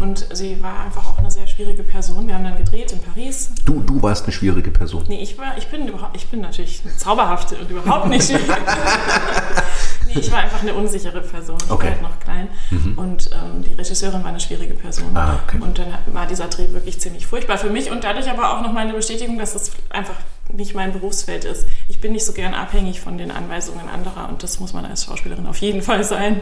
Und 0.00 0.26
sie 0.32 0.62
war 0.62 0.80
einfach 0.84 1.06
auch 1.06 1.18
eine 1.18 1.30
sehr 1.30 1.46
schwierige 1.46 1.82
Person. 1.82 2.26
Wir 2.26 2.34
haben 2.34 2.44
dann 2.44 2.56
gedreht 2.56 2.92
in 2.92 3.00
Paris. 3.00 3.50
Du, 3.64 3.80
du 3.80 4.02
warst 4.02 4.24
eine 4.24 4.32
schwierige 4.32 4.70
Person. 4.70 5.04
Nee, 5.08 5.22
ich 5.22 5.38
war, 5.38 5.56
ich 5.58 5.68
bin 5.68 5.86
überhaupt, 5.88 6.16
ich 6.16 6.26
bin 6.28 6.40
natürlich 6.40 6.82
eine 6.84 6.96
zauberhafte 6.96 7.56
und 7.56 7.70
überhaupt 7.70 8.08
nicht 8.08 8.24
schwierig. 8.26 8.46
nee, 10.06 10.18
ich 10.20 10.30
war 10.30 10.38
einfach 10.40 10.62
eine 10.62 10.74
unsichere 10.74 11.20
Person. 11.20 11.58
Ich 11.64 11.70
Okay. 11.70 11.86
war 11.86 11.92
halt 11.92 12.02
noch 12.02 12.20
klein. 12.20 12.48
Und 12.96 13.30
ähm, 13.32 13.62
die 13.66 13.74
Regisseurin 13.74 14.22
war 14.22 14.30
eine 14.30 14.40
schwierige 14.40 14.74
Person. 14.74 15.16
Ah, 15.16 15.40
okay. 15.46 15.58
Und 15.60 15.78
dann 15.78 15.88
war 16.06 16.26
dieser 16.26 16.48
Dreh 16.48 16.72
wirklich 16.72 17.00
ziemlich 17.00 17.26
furchtbar 17.26 17.58
für 17.58 17.70
mich 17.70 17.90
und 17.90 18.04
dadurch 18.04 18.30
aber 18.30 18.56
auch 18.56 18.62
noch 18.62 18.72
meine 18.72 18.92
Bestätigung, 18.92 19.38
dass 19.38 19.52
das 19.54 19.70
einfach 19.90 20.16
nicht 20.52 20.74
mein 20.74 20.92
Berufsfeld 20.92 21.44
ist. 21.44 21.66
Ich 21.88 22.00
bin 22.00 22.12
nicht 22.12 22.24
so 22.24 22.32
gern 22.32 22.54
abhängig 22.54 23.00
von 23.00 23.18
den 23.18 23.30
Anweisungen 23.30 23.88
anderer 23.88 24.28
und 24.28 24.42
das 24.42 24.60
muss 24.60 24.72
man 24.72 24.84
als 24.84 25.04
Schauspielerin 25.04 25.46
auf 25.46 25.56
jeden 25.58 25.82
Fall 25.82 26.04
sein. 26.04 26.40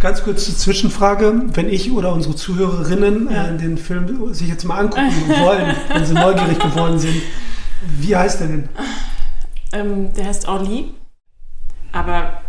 Ganz 0.00 0.22
kurze 0.22 0.56
Zwischenfrage. 0.56 1.42
Wenn 1.54 1.68
ich 1.68 1.90
oder 1.92 2.12
unsere 2.12 2.36
Zuhörerinnen 2.36 3.30
Ja. 3.30 3.48
äh, 3.48 3.56
den 3.56 3.76
Film 3.76 4.32
sich 4.32 4.48
jetzt 4.48 4.64
mal 4.64 4.78
angucken 4.78 5.10
wollen, 5.40 5.74
wenn 5.92 6.04
sie 6.06 6.14
neugierig 6.14 6.58
geworden 6.58 6.98
sind, 6.98 7.20
wie 7.98 8.16
heißt 8.16 8.40
der 8.40 8.46
denn? 8.48 8.68
Ähm, 9.72 10.12
der 10.14 10.26
heißt 10.26 10.48
Orly. 10.48 10.92
Aber 11.92 12.42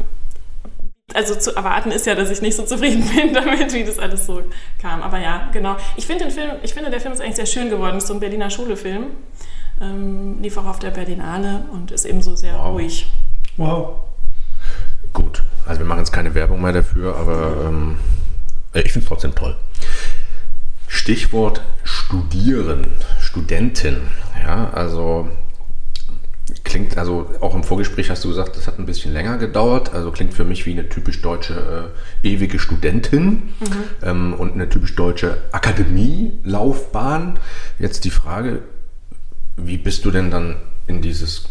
also 1.13 1.33
zu 1.35 1.55
erwarten 1.55 1.91
ist 1.91 2.05
ja, 2.05 2.13
dass 2.13 2.29
ich 2.29 2.41
nicht 2.41 2.55
so 2.55 2.63
zufrieden 2.63 3.03
bin 3.15 3.33
damit, 3.33 3.73
wie 3.73 3.83
das 3.83 3.97
alles 3.97 4.25
so 4.25 4.43
kam. 4.79 5.01
Aber 5.01 5.17
ja, 5.19 5.49
genau. 5.51 5.75
Ich 5.97 6.05
finde 6.05 6.25
den 6.25 6.31
Film, 6.31 6.51
ich 6.61 6.73
finde 6.73 6.91
der 6.91 7.01
Film 7.01 7.13
ist 7.13 7.21
eigentlich 7.21 7.35
sehr 7.37 7.45
schön 7.47 7.69
geworden. 7.69 7.97
Es 7.97 8.03
ist 8.03 8.07
so 8.09 8.13
ein 8.13 8.19
Berliner 8.19 8.49
Schule-Film. 8.49 9.05
Ähm, 9.81 10.41
lief 10.41 10.57
auch 10.57 10.65
auf 10.65 10.79
der 10.79 10.91
Berlinale 10.91 11.63
und 11.71 11.91
ist 11.91 12.05
eben 12.05 12.21
so 12.21 12.35
sehr 12.35 12.55
Wow. 12.55 12.73
ruhig. 12.73 13.07
Wow. 13.57 14.01
Gut, 15.13 15.43
also 15.65 15.79
wir 15.79 15.85
machen 15.85 15.99
jetzt 15.99 16.11
keine 16.11 16.35
Werbung 16.35 16.61
mehr 16.61 16.73
dafür, 16.73 17.15
aber 17.15 17.65
ähm, 17.67 17.97
äh, 18.73 18.81
ich 18.81 18.91
finde 18.91 19.05
es 19.05 19.09
trotzdem 19.09 19.33
toll. 19.35 19.55
Stichwort 20.87 21.61
Studieren, 21.83 22.87
Studentin. 23.19 23.97
Ja, 24.43 24.69
also 24.71 25.29
klingt 26.63 26.63
klingt, 26.63 26.97
also 26.97 27.29
auch 27.41 27.55
im 27.55 27.63
Vorgespräch 27.63 28.09
hast 28.09 28.23
du 28.23 28.29
gesagt, 28.29 28.55
das 28.57 28.67
hat 28.67 28.79
ein 28.79 28.85
bisschen 28.85 29.13
länger 29.13 29.37
gedauert. 29.37 29.93
Also 29.93 30.11
klingt 30.11 30.33
für 30.33 30.43
mich 30.43 30.65
wie 30.65 30.71
eine 30.71 30.89
typisch 30.89 31.21
deutsche 31.21 31.91
äh, 32.23 32.27
ewige 32.27 32.59
Studentin 32.59 33.53
mhm. 33.59 33.83
ähm, 34.03 34.33
und 34.33 34.53
eine 34.53 34.69
typisch 34.69 34.95
deutsche 34.95 35.37
Akademielaufbahn. 35.51 37.39
Jetzt 37.77 38.05
die 38.05 38.09
Frage, 38.09 38.61
wie 39.65 39.77
bist 39.77 40.05
du 40.05 40.11
denn 40.11 40.31
dann 40.31 40.55
in 40.87 41.01
dieses 41.01 41.45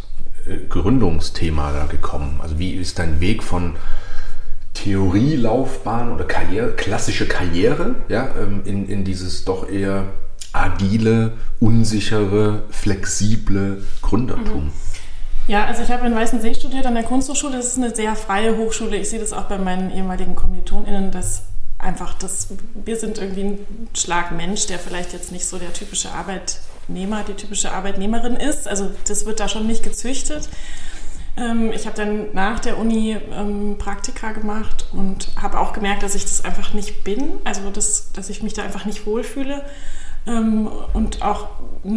äh, 0.46 0.56
Gründungsthema 0.68 1.72
da 1.72 1.86
gekommen? 1.86 2.40
Also 2.42 2.58
wie 2.58 2.72
ist 2.72 2.98
dein 2.98 3.20
Weg 3.20 3.42
von 3.42 3.76
Theorielaufbahn 4.74 6.12
oder 6.12 6.24
Karriere, 6.24 6.72
klassische 6.72 7.26
Karriere, 7.26 7.96
ja, 8.08 8.28
ähm, 8.40 8.62
in, 8.64 8.88
in 8.88 9.04
dieses 9.04 9.44
doch 9.44 9.68
eher 9.68 10.04
agile, 10.52 11.32
unsichere, 11.60 12.62
flexible 12.70 13.82
Gründertum? 14.02 14.66
Mhm. 14.66 14.72
Ja, 15.48 15.64
also 15.64 15.82
ich 15.82 15.90
habe 15.90 16.06
in 16.06 16.14
Weißensee 16.14 16.54
studiert 16.54 16.84
an 16.84 16.94
der 16.94 17.04
Kunsthochschule. 17.04 17.56
Das 17.56 17.68
ist 17.68 17.78
eine 17.78 17.94
sehr 17.94 18.14
freie 18.14 18.56
Hochschule. 18.58 18.98
Ich 18.98 19.08
sehe 19.08 19.18
das 19.18 19.32
auch 19.32 19.44
bei 19.44 19.56
meinen 19.56 19.90
ehemaligen 19.90 20.34
KommilitonInnen, 20.34 21.10
dass 21.10 21.44
einfach 21.78 22.14
das, 22.14 22.48
wir 22.74 22.96
sind 22.96 23.18
irgendwie 23.18 23.44
ein 23.44 23.88
Schlag 23.94 24.32
Mensch, 24.32 24.66
der 24.66 24.78
vielleicht 24.78 25.14
jetzt 25.14 25.32
nicht 25.32 25.46
so 25.46 25.58
der 25.58 25.72
typische 25.72 26.10
Arbeitnehmer, 26.88 27.22
die 27.22 27.34
typische 27.34 27.72
Arbeitnehmerin 27.72 28.36
ist. 28.36 28.66
Also 28.66 28.90
das 29.06 29.26
wird 29.26 29.40
da 29.40 29.48
schon 29.48 29.66
nicht 29.66 29.82
gezüchtet. 29.82 30.48
Ähm, 31.36 31.70
ich 31.72 31.86
habe 31.86 31.96
dann 31.96 32.32
nach 32.32 32.60
der 32.60 32.78
Uni 32.78 33.16
ähm, 33.32 33.76
Praktika 33.78 34.32
gemacht 34.32 34.86
und 34.92 35.28
habe 35.36 35.60
auch 35.60 35.72
gemerkt, 35.74 36.02
dass 36.02 36.14
ich 36.14 36.22
das 36.22 36.44
einfach 36.44 36.72
nicht 36.72 37.04
bin, 37.04 37.34
also 37.44 37.60
das, 37.70 38.10
dass 38.12 38.30
ich 38.30 38.42
mich 38.42 38.54
da 38.54 38.62
einfach 38.62 38.86
nicht 38.86 39.06
wohlfühle 39.06 39.64
ähm, 40.26 40.68
und 40.94 41.22
auch 41.22 41.48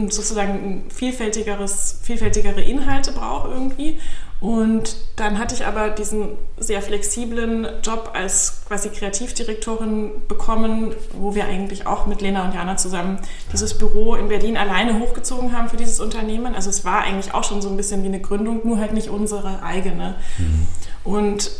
sozusagen 0.09 0.83
vielfältigeres, 0.89 2.01
vielfältigere 2.03 2.61
Inhalte 2.61 3.13
brauche 3.13 3.49
irgendwie. 3.49 3.99
Und 4.41 4.95
dann 5.17 5.37
hatte 5.37 5.53
ich 5.53 5.67
aber 5.67 5.91
diesen 5.91 6.29
sehr 6.57 6.81
flexiblen 6.81 7.67
Job 7.83 8.09
als 8.13 8.63
quasi 8.67 8.89
Kreativdirektorin 8.89 10.11
bekommen, 10.27 10.95
wo 11.13 11.35
wir 11.35 11.45
eigentlich 11.45 11.85
auch 11.85 12.07
mit 12.07 12.21
Lena 12.21 12.45
und 12.45 12.55
Jana 12.55 12.75
zusammen 12.75 13.19
dieses 13.53 13.77
Büro 13.77 14.15
in 14.15 14.29
Berlin 14.29 14.57
alleine 14.57 14.99
hochgezogen 14.99 15.55
haben 15.55 15.69
für 15.69 15.77
dieses 15.77 15.99
Unternehmen. 15.99 16.55
Also 16.55 16.71
es 16.71 16.83
war 16.83 17.01
eigentlich 17.01 17.35
auch 17.35 17.43
schon 17.43 17.61
so 17.61 17.69
ein 17.69 17.77
bisschen 17.77 18.01
wie 18.01 18.07
eine 18.07 18.19
Gründung, 18.19 18.61
nur 18.63 18.79
halt 18.79 18.93
nicht 18.93 19.09
unsere 19.09 19.61
eigene. 19.61 20.15
Mhm. 20.39 20.67
Und 21.03 21.51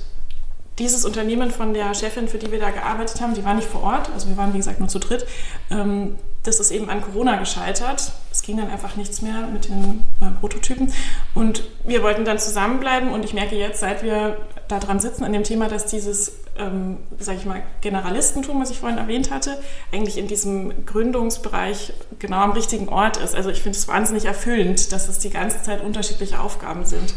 dieses 0.79 1.05
Unternehmen 1.05 1.51
von 1.51 1.75
der 1.75 1.93
Chefin, 1.93 2.27
für 2.27 2.39
die 2.39 2.51
wir 2.51 2.59
da 2.59 2.71
gearbeitet 2.71 3.21
haben, 3.21 3.35
die 3.35 3.45
war 3.45 3.53
nicht 3.53 3.67
vor 3.67 3.83
Ort, 3.83 4.09
also 4.11 4.27
wir 4.27 4.37
waren 4.37 4.53
wie 4.53 4.57
gesagt 4.57 4.79
nur 4.79 4.89
zu 4.89 4.97
dritt, 4.97 5.27
ähm, 5.69 6.15
das 6.43 6.59
ist 6.59 6.71
eben 6.71 6.89
an 6.89 7.01
Corona 7.01 7.35
gescheitert. 7.35 8.11
Es 8.41 8.47
ging 8.47 8.57
dann 8.57 8.71
einfach 8.71 8.95
nichts 8.95 9.21
mehr 9.21 9.45
mit 9.53 9.69
den 9.69 10.03
äh, 10.19 10.25
Prototypen. 10.39 10.91
Und 11.35 11.63
wir 11.83 12.01
wollten 12.01 12.25
dann 12.25 12.39
zusammenbleiben. 12.39 13.11
Und 13.11 13.23
ich 13.23 13.35
merke 13.35 13.55
jetzt, 13.55 13.81
seit 13.81 14.01
wir 14.01 14.35
da 14.67 14.79
dran 14.79 14.99
sitzen 14.99 15.23
an 15.23 15.31
dem 15.31 15.43
Thema, 15.43 15.67
dass 15.67 15.85
dieses, 15.85 16.37
ähm, 16.57 16.97
sage 17.19 17.37
ich 17.37 17.45
mal, 17.45 17.61
Generalistentum, 17.81 18.59
was 18.59 18.71
ich 18.71 18.79
vorhin 18.79 18.97
erwähnt 18.97 19.29
hatte, 19.29 19.61
eigentlich 19.91 20.17
in 20.17 20.27
diesem 20.27 20.87
Gründungsbereich 20.87 21.93
genau 22.17 22.37
am 22.37 22.53
richtigen 22.53 22.89
Ort 22.89 23.17
ist. 23.17 23.35
Also 23.35 23.51
ich 23.51 23.61
finde 23.61 23.77
es 23.77 23.87
wahnsinnig 23.87 24.25
erfüllend, 24.25 24.91
dass 24.91 25.07
es 25.07 25.19
die 25.19 25.29
ganze 25.29 25.61
Zeit 25.61 25.83
unterschiedliche 25.83 26.39
Aufgaben 26.39 26.83
sind. 26.83 27.13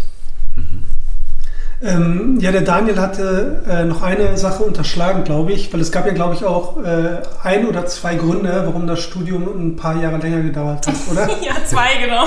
Ähm, 1.83 2.39
ja, 2.41 2.53
der 2.53 2.63
Daniel 2.63 2.99
hatte 2.99 3.63
äh, 3.69 3.85
noch 3.85 4.03
eine 4.03 4.37
Sache 4.37 4.63
unterschlagen, 4.63 5.25
glaube 5.25 5.53
ich, 5.53 5.73
weil 5.73 5.81
es 5.81 5.93
gab 5.93 6.07
ja, 6.07 6.13
glaube 6.13 6.35
ich, 6.35 6.45
auch 6.45 6.83
äh, 6.83 7.19
ein 7.43 7.67
oder 7.67 7.87
zwei 7.87 8.15
Gründe, 8.15 8.63
warum 8.65 8.87
das 8.87 9.01
Studium 9.01 9.49
ein 9.57 9.77
paar 9.77 10.01
Jahre 10.01 10.19
länger 10.19 10.43
gedauert 10.43 10.87
hat, 10.87 10.95
oder? 11.11 11.29
ja, 11.43 11.55
zwei, 11.65 11.89
genau. 12.03 12.27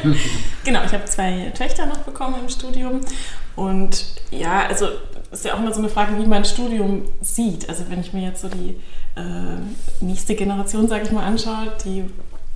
genau, 0.64 0.80
ich 0.84 0.92
habe 0.92 1.04
zwei 1.04 1.52
Töchter 1.56 1.86
noch 1.86 1.98
bekommen 1.98 2.36
im 2.42 2.48
Studium 2.48 3.00
und 3.56 4.06
ja, 4.30 4.66
also 4.68 4.86
ist 5.30 5.44
ja 5.44 5.54
auch 5.54 5.58
immer 5.58 5.72
so 5.72 5.80
eine 5.80 5.88
Frage, 5.88 6.18
wie 6.18 6.26
man 6.26 6.44
Studium 6.44 7.02
sieht. 7.20 7.68
Also 7.68 7.84
wenn 7.88 8.00
ich 8.00 8.12
mir 8.12 8.22
jetzt 8.22 8.40
so 8.40 8.48
die 8.48 8.80
äh, 9.16 10.02
nächste 10.04 10.34
Generation, 10.34 10.88
sage 10.88 11.04
ich 11.04 11.12
mal, 11.12 11.24
anschaue, 11.24 11.72
die 11.84 12.04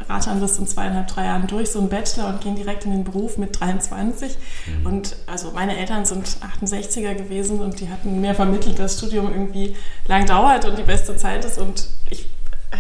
rattern 0.08 0.40
das 0.40 0.58
in 0.58 0.66
zweieinhalb, 0.66 1.08
drei 1.08 1.24
Jahren 1.26 1.46
durch, 1.46 1.70
so 1.70 1.80
ein 1.80 1.88
Bachelor 1.88 2.28
und 2.28 2.40
gehen 2.40 2.56
direkt 2.56 2.84
in 2.84 2.90
den 2.90 3.04
Beruf 3.04 3.38
mit 3.38 3.58
23. 3.58 4.36
Mhm. 4.66 4.86
Und 4.86 5.16
also 5.26 5.52
meine 5.52 5.76
Eltern 5.76 6.04
sind 6.04 6.26
68er 6.26 7.14
gewesen 7.14 7.60
und 7.60 7.80
die 7.80 7.88
hatten 7.88 8.20
mir 8.20 8.34
vermittelt, 8.34 8.78
dass 8.78 8.92
das 8.92 8.98
Studium 8.98 9.30
irgendwie 9.30 9.76
lang 10.06 10.26
dauert 10.26 10.64
und 10.64 10.78
die 10.78 10.82
beste 10.82 11.16
Zeit 11.16 11.44
ist. 11.44 11.58
Und 11.58 11.88
ich 12.10 12.28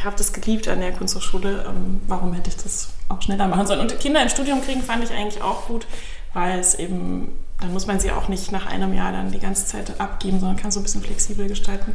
habe 0.04 0.16
das 0.16 0.32
geliebt 0.32 0.68
an 0.68 0.80
der 0.80 0.92
Kunsthochschule. 0.92 1.64
Ähm, 1.68 2.00
warum 2.06 2.32
hätte 2.32 2.50
ich 2.50 2.56
das 2.56 2.90
auch 3.08 3.20
schneller 3.22 3.48
machen 3.48 3.66
sollen? 3.66 3.80
Und 3.80 3.98
Kinder 4.00 4.22
im 4.22 4.28
Studium 4.28 4.62
kriegen 4.62 4.82
fand 4.82 5.04
ich 5.04 5.10
eigentlich 5.10 5.42
auch 5.42 5.66
gut, 5.66 5.86
weil 6.34 6.58
es 6.58 6.74
eben, 6.74 7.32
dann 7.60 7.72
muss 7.72 7.86
man 7.86 8.00
sie 8.00 8.10
auch 8.10 8.28
nicht 8.28 8.52
nach 8.52 8.66
einem 8.66 8.94
Jahr 8.94 9.12
dann 9.12 9.30
die 9.30 9.38
ganze 9.38 9.66
Zeit 9.66 10.00
abgeben, 10.00 10.40
sondern 10.40 10.56
kann 10.56 10.70
so 10.70 10.80
ein 10.80 10.82
bisschen 10.82 11.02
flexibel 11.02 11.46
gestalten. 11.48 11.94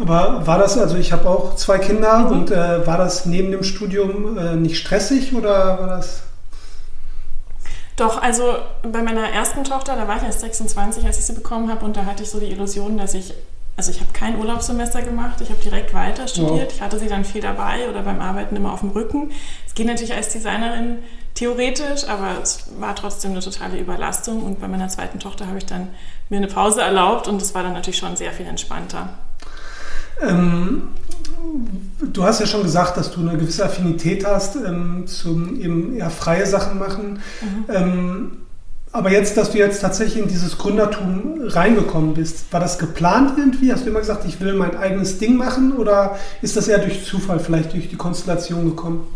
Aber 0.00 0.46
war 0.46 0.58
das, 0.58 0.76
also 0.76 0.96
ich 0.96 1.12
habe 1.12 1.28
auch 1.28 1.56
zwei 1.56 1.78
Kinder 1.78 2.18
mhm. 2.18 2.32
und 2.32 2.50
äh, 2.50 2.86
war 2.86 2.98
das 2.98 3.26
neben 3.26 3.50
dem 3.50 3.62
Studium 3.62 4.36
äh, 4.36 4.56
nicht 4.56 4.78
stressig 4.78 5.34
oder 5.34 5.80
war 5.80 5.86
das? 5.86 6.22
Doch, 7.96 8.20
also 8.20 8.56
bei 8.82 9.02
meiner 9.02 9.26
ersten 9.30 9.64
Tochter, 9.64 9.96
da 9.96 10.06
war 10.06 10.18
ich 10.18 10.22
erst 10.22 10.40
26, 10.40 11.06
als 11.06 11.18
ich 11.18 11.24
sie 11.24 11.32
bekommen 11.32 11.70
habe 11.70 11.84
und 11.84 11.96
da 11.96 12.04
hatte 12.04 12.22
ich 12.22 12.30
so 12.30 12.38
die 12.38 12.50
Illusion, 12.50 12.98
dass 12.98 13.14
ich, 13.14 13.32
also 13.78 13.90
ich 13.90 14.00
habe 14.00 14.12
kein 14.12 14.38
Urlaubssemester 14.38 15.00
gemacht, 15.00 15.40
ich 15.40 15.48
habe 15.48 15.60
direkt 15.62 15.94
weiter 15.94 16.28
studiert, 16.28 16.66
wow. 16.66 16.74
ich 16.74 16.82
hatte 16.82 16.98
sie 16.98 17.08
dann 17.08 17.24
viel 17.24 17.40
dabei 17.40 17.88
oder 17.88 18.02
beim 18.02 18.20
Arbeiten 18.20 18.54
immer 18.54 18.74
auf 18.74 18.80
dem 18.80 18.90
Rücken. 18.90 19.30
Es 19.66 19.74
geht 19.74 19.86
natürlich 19.86 20.12
als 20.12 20.28
Designerin 20.28 20.98
theoretisch, 21.32 22.06
aber 22.06 22.42
es 22.42 22.66
war 22.78 22.94
trotzdem 22.94 23.30
eine 23.30 23.40
totale 23.40 23.78
Überlastung 23.78 24.42
und 24.42 24.60
bei 24.60 24.68
meiner 24.68 24.88
zweiten 24.88 25.18
Tochter 25.18 25.46
habe 25.46 25.56
ich 25.56 25.66
dann 25.66 25.88
mir 26.28 26.36
eine 26.36 26.48
Pause 26.48 26.82
erlaubt 26.82 27.28
und 27.28 27.40
das 27.40 27.54
war 27.54 27.62
dann 27.62 27.72
natürlich 27.72 27.98
schon 27.98 28.14
sehr 28.16 28.32
viel 28.32 28.46
entspannter. 28.46 29.08
Ähm, 30.22 30.82
du 32.00 32.24
hast 32.24 32.40
ja 32.40 32.46
schon 32.46 32.62
gesagt, 32.62 32.96
dass 32.96 33.10
du 33.10 33.20
eine 33.20 33.36
gewisse 33.36 33.64
Affinität 33.64 34.26
hast 34.26 34.56
ähm, 34.56 35.06
zum 35.06 35.60
eben 35.60 35.96
eher 35.96 36.10
freie 36.10 36.46
Sachen 36.46 36.78
machen. 36.78 37.20
Mhm. 37.40 37.64
Ähm, 37.74 38.30
aber 38.92 39.10
jetzt, 39.10 39.36
dass 39.36 39.50
du 39.50 39.58
jetzt 39.58 39.80
tatsächlich 39.80 40.22
in 40.22 40.28
dieses 40.28 40.56
Gründertum 40.56 41.40
reingekommen 41.42 42.14
bist, 42.14 42.50
war 42.50 42.60
das 42.60 42.78
geplant 42.78 43.32
irgendwie? 43.36 43.70
Hast 43.70 43.84
du 43.84 43.90
immer 43.90 44.00
gesagt, 44.00 44.24
ich 44.24 44.40
will 44.40 44.54
mein 44.54 44.74
eigenes 44.74 45.18
Ding 45.18 45.36
machen 45.36 45.72
oder 45.72 46.16
ist 46.40 46.56
das 46.56 46.68
eher 46.68 46.78
durch 46.78 47.04
Zufall, 47.04 47.38
vielleicht 47.38 47.74
durch 47.74 47.90
die 47.90 47.96
Konstellation 47.96 48.64
gekommen? 48.64 49.06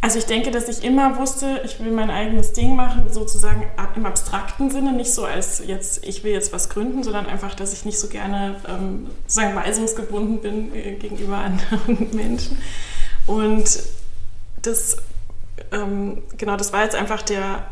Also 0.00 0.18
ich 0.18 0.26
denke, 0.26 0.50
dass 0.50 0.68
ich 0.68 0.84
immer 0.84 1.18
wusste, 1.18 1.62
ich 1.64 1.80
will 1.80 1.90
mein 1.90 2.10
eigenes 2.10 2.52
Ding 2.52 2.76
machen, 2.76 3.12
sozusagen 3.12 3.66
im 3.96 4.06
abstrakten 4.06 4.70
Sinne, 4.70 4.92
nicht 4.92 5.12
so 5.12 5.24
als 5.24 5.62
jetzt, 5.66 6.06
ich 6.06 6.22
will 6.22 6.32
jetzt 6.32 6.52
was 6.52 6.68
gründen, 6.68 7.02
sondern 7.02 7.26
einfach, 7.26 7.54
dass 7.54 7.72
ich 7.72 7.84
nicht 7.84 7.98
so 7.98 8.08
gerne 8.08 8.56
ähm, 8.68 9.08
sozusagen 9.26 9.56
weisungsgebunden 9.56 10.40
bin 10.40 10.74
äh, 10.74 10.94
gegenüber 10.94 11.38
anderen 11.38 12.08
Menschen. 12.14 12.58
Und 13.26 13.80
das, 14.62 14.98
ähm, 15.72 16.22
genau, 16.36 16.56
das 16.56 16.72
war 16.72 16.84
jetzt 16.84 16.94
einfach 16.94 17.22
der, 17.22 17.64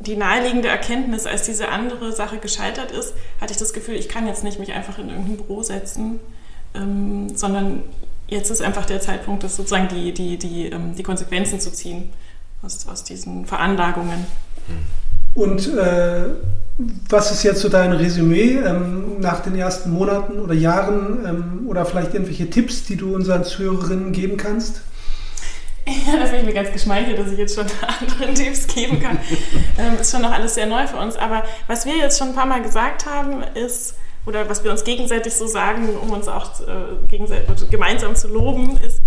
die 0.00 0.16
naheliegende 0.16 0.68
Erkenntnis, 0.68 1.26
als 1.26 1.44
diese 1.44 1.68
andere 1.68 2.12
Sache 2.12 2.38
gescheitert 2.38 2.92
ist, 2.92 3.14
hatte 3.40 3.52
ich 3.52 3.58
das 3.58 3.72
Gefühl, 3.72 3.96
ich 3.96 4.08
kann 4.08 4.26
jetzt 4.26 4.44
nicht 4.44 4.60
mich 4.60 4.72
einfach 4.72 4.98
in 4.98 5.08
irgendein 5.08 5.38
Büro 5.38 5.62
setzen, 5.62 6.20
ähm, 6.74 7.36
sondern 7.36 7.82
jetzt 8.28 8.50
ist 8.50 8.62
einfach 8.62 8.86
der 8.86 9.00
Zeitpunkt, 9.00 9.42
das 9.42 9.56
sozusagen 9.56 9.88
die, 9.88 10.12
die, 10.12 10.38
die, 10.38 10.66
ähm, 10.66 10.94
die 10.94 11.02
Konsequenzen 11.02 11.60
zu 11.60 11.72
ziehen 11.72 12.10
aus, 12.62 12.86
aus 12.88 13.04
diesen 13.04 13.46
Veranlagungen. 13.46 14.26
Und 15.34 15.74
äh, 15.76 16.24
was 17.08 17.32
ist 17.32 17.42
jetzt 17.42 17.60
so 17.60 17.68
dein 17.68 17.92
Resümee 17.92 18.58
ähm, 18.58 19.20
nach 19.20 19.40
den 19.40 19.56
ersten 19.56 19.90
Monaten 19.90 20.38
oder 20.38 20.54
Jahren 20.54 21.24
ähm, 21.26 21.66
oder 21.68 21.84
vielleicht 21.84 22.14
irgendwelche 22.14 22.50
Tipps, 22.50 22.84
die 22.84 22.96
du 22.96 23.14
unseren 23.14 23.44
Zuhörerinnen 23.44 24.12
geben 24.12 24.36
kannst? 24.36 24.82
Ja, 25.86 26.18
da 26.18 26.24
bin 26.26 26.40
ich 26.40 26.46
mir 26.46 26.52
ganz 26.52 26.70
geschmeichelt, 26.70 27.18
dass 27.18 27.32
ich 27.32 27.38
jetzt 27.38 27.54
schon 27.54 27.66
andere 28.00 28.34
Tipps 28.34 28.66
geben 28.66 29.00
kann. 29.00 29.18
ähm, 29.78 29.94
ist 30.00 30.12
schon 30.12 30.22
noch 30.22 30.32
alles 30.32 30.54
sehr 30.54 30.66
neu 30.66 30.86
für 30.86 30.98
uns. 30.98 31.16
Aber 31.16 31.44
was 31.66 31.86
wir 31.86 31.96
jetzt 31.96 32.18
schon 32.18 32.28
ein 32.28 32.34
paar 32.34 32.46
Mal 32.46 32.62
gesagt 32.62 33.06
haben, 33.06 33.42
ist, 33.54 33.94
oder 34.26 34.48
was 34.48 34.64
wir 34.64 34.70
uns 34.70 34.84
gegenseitig 34.84 35.34
so 35.34 35.46
sagen, 35.46 35.88
um 36.02 36.10
uns 36.10 36.28
auch 36.28 36.60
äh, 36.60 37.44
also 37.48 37.66
gemeinsam 37.66 38.14
zu 38.14 38.28
loben, 38.28 38.78
ist, 38.78 39.00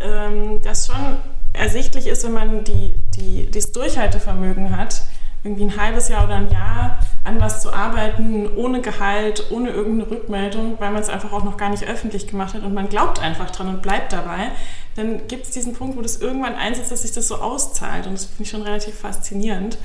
ähm, 0.00 0.62
dass 0.62 0.86
schon 0.86 1.16
ersichtlich 1.52 2.06
ist, 2.06 2.24
wenn 2.24 2.32
man 2.32 2.64
die, 2.64 2.94
die, 3.16 3.50
das 3.50 3.72
Durchhaltevermögen 3.72 4.76
hat, 4.76 5.02
irgendwie 5.44 5.64
ein 5.64 5.80
halbes 5.80 6.08
Jahr 6.08 6.24
oder 6.24 6.36
ein 6.36 6.50
Jahr 6.50 6.98
an 7.24 7.40
was 7.40 7.62
zu 7.62 7.72
arbeiten, 7.72 8.48
ohne 8.56 8.80
Gehalt, 8.80 9.50
ohne 9.50 9.70
irgendeine 9.70 10.10
Rückmeldung, 10.10 10.76
weil 10.78 10.90
man 10.90 11.00
es 11.00 11.08
einfach 11.08 11.32
auch 11.32 11.44
noch 11.44 11.56
gar 11.56 11.70
nicht 11.70 11.84
öffentlich 11.84 12.26
gemacht 12.26 12.54
hat 12.54 12.64
und 12.64 12.74
man 12.74 12.88
glaubt 12.88 13.20
einfach 13.20 13.50
dran 13.50 13.68
und 13.68 13.82
bleibt 13.82 14.12
dabei, 14.12 14.50
dann 14.96 15.28
gibt 15.28 15.44
es 15.44 15.52
diesen 15.52 15.74
Punkt, 15.74 15.96
wo 15.96 16.02
das 16.02 16.16
irgendwann 16.16 16.56
einsetzt, 16.56 16.90
dass 16.90 17.02
sich 17.02 17.12
das 17.12 17.28
so 17.28 17.36
auszahlt. 17.36 18.06
Und 18.06 18.14
das 18.14 18.24
finde 18.24 18.42
ich 18.42 18.50
schon 18.50 18.62
relativ 18.62 18.98
faszinierend. 18.98 19.78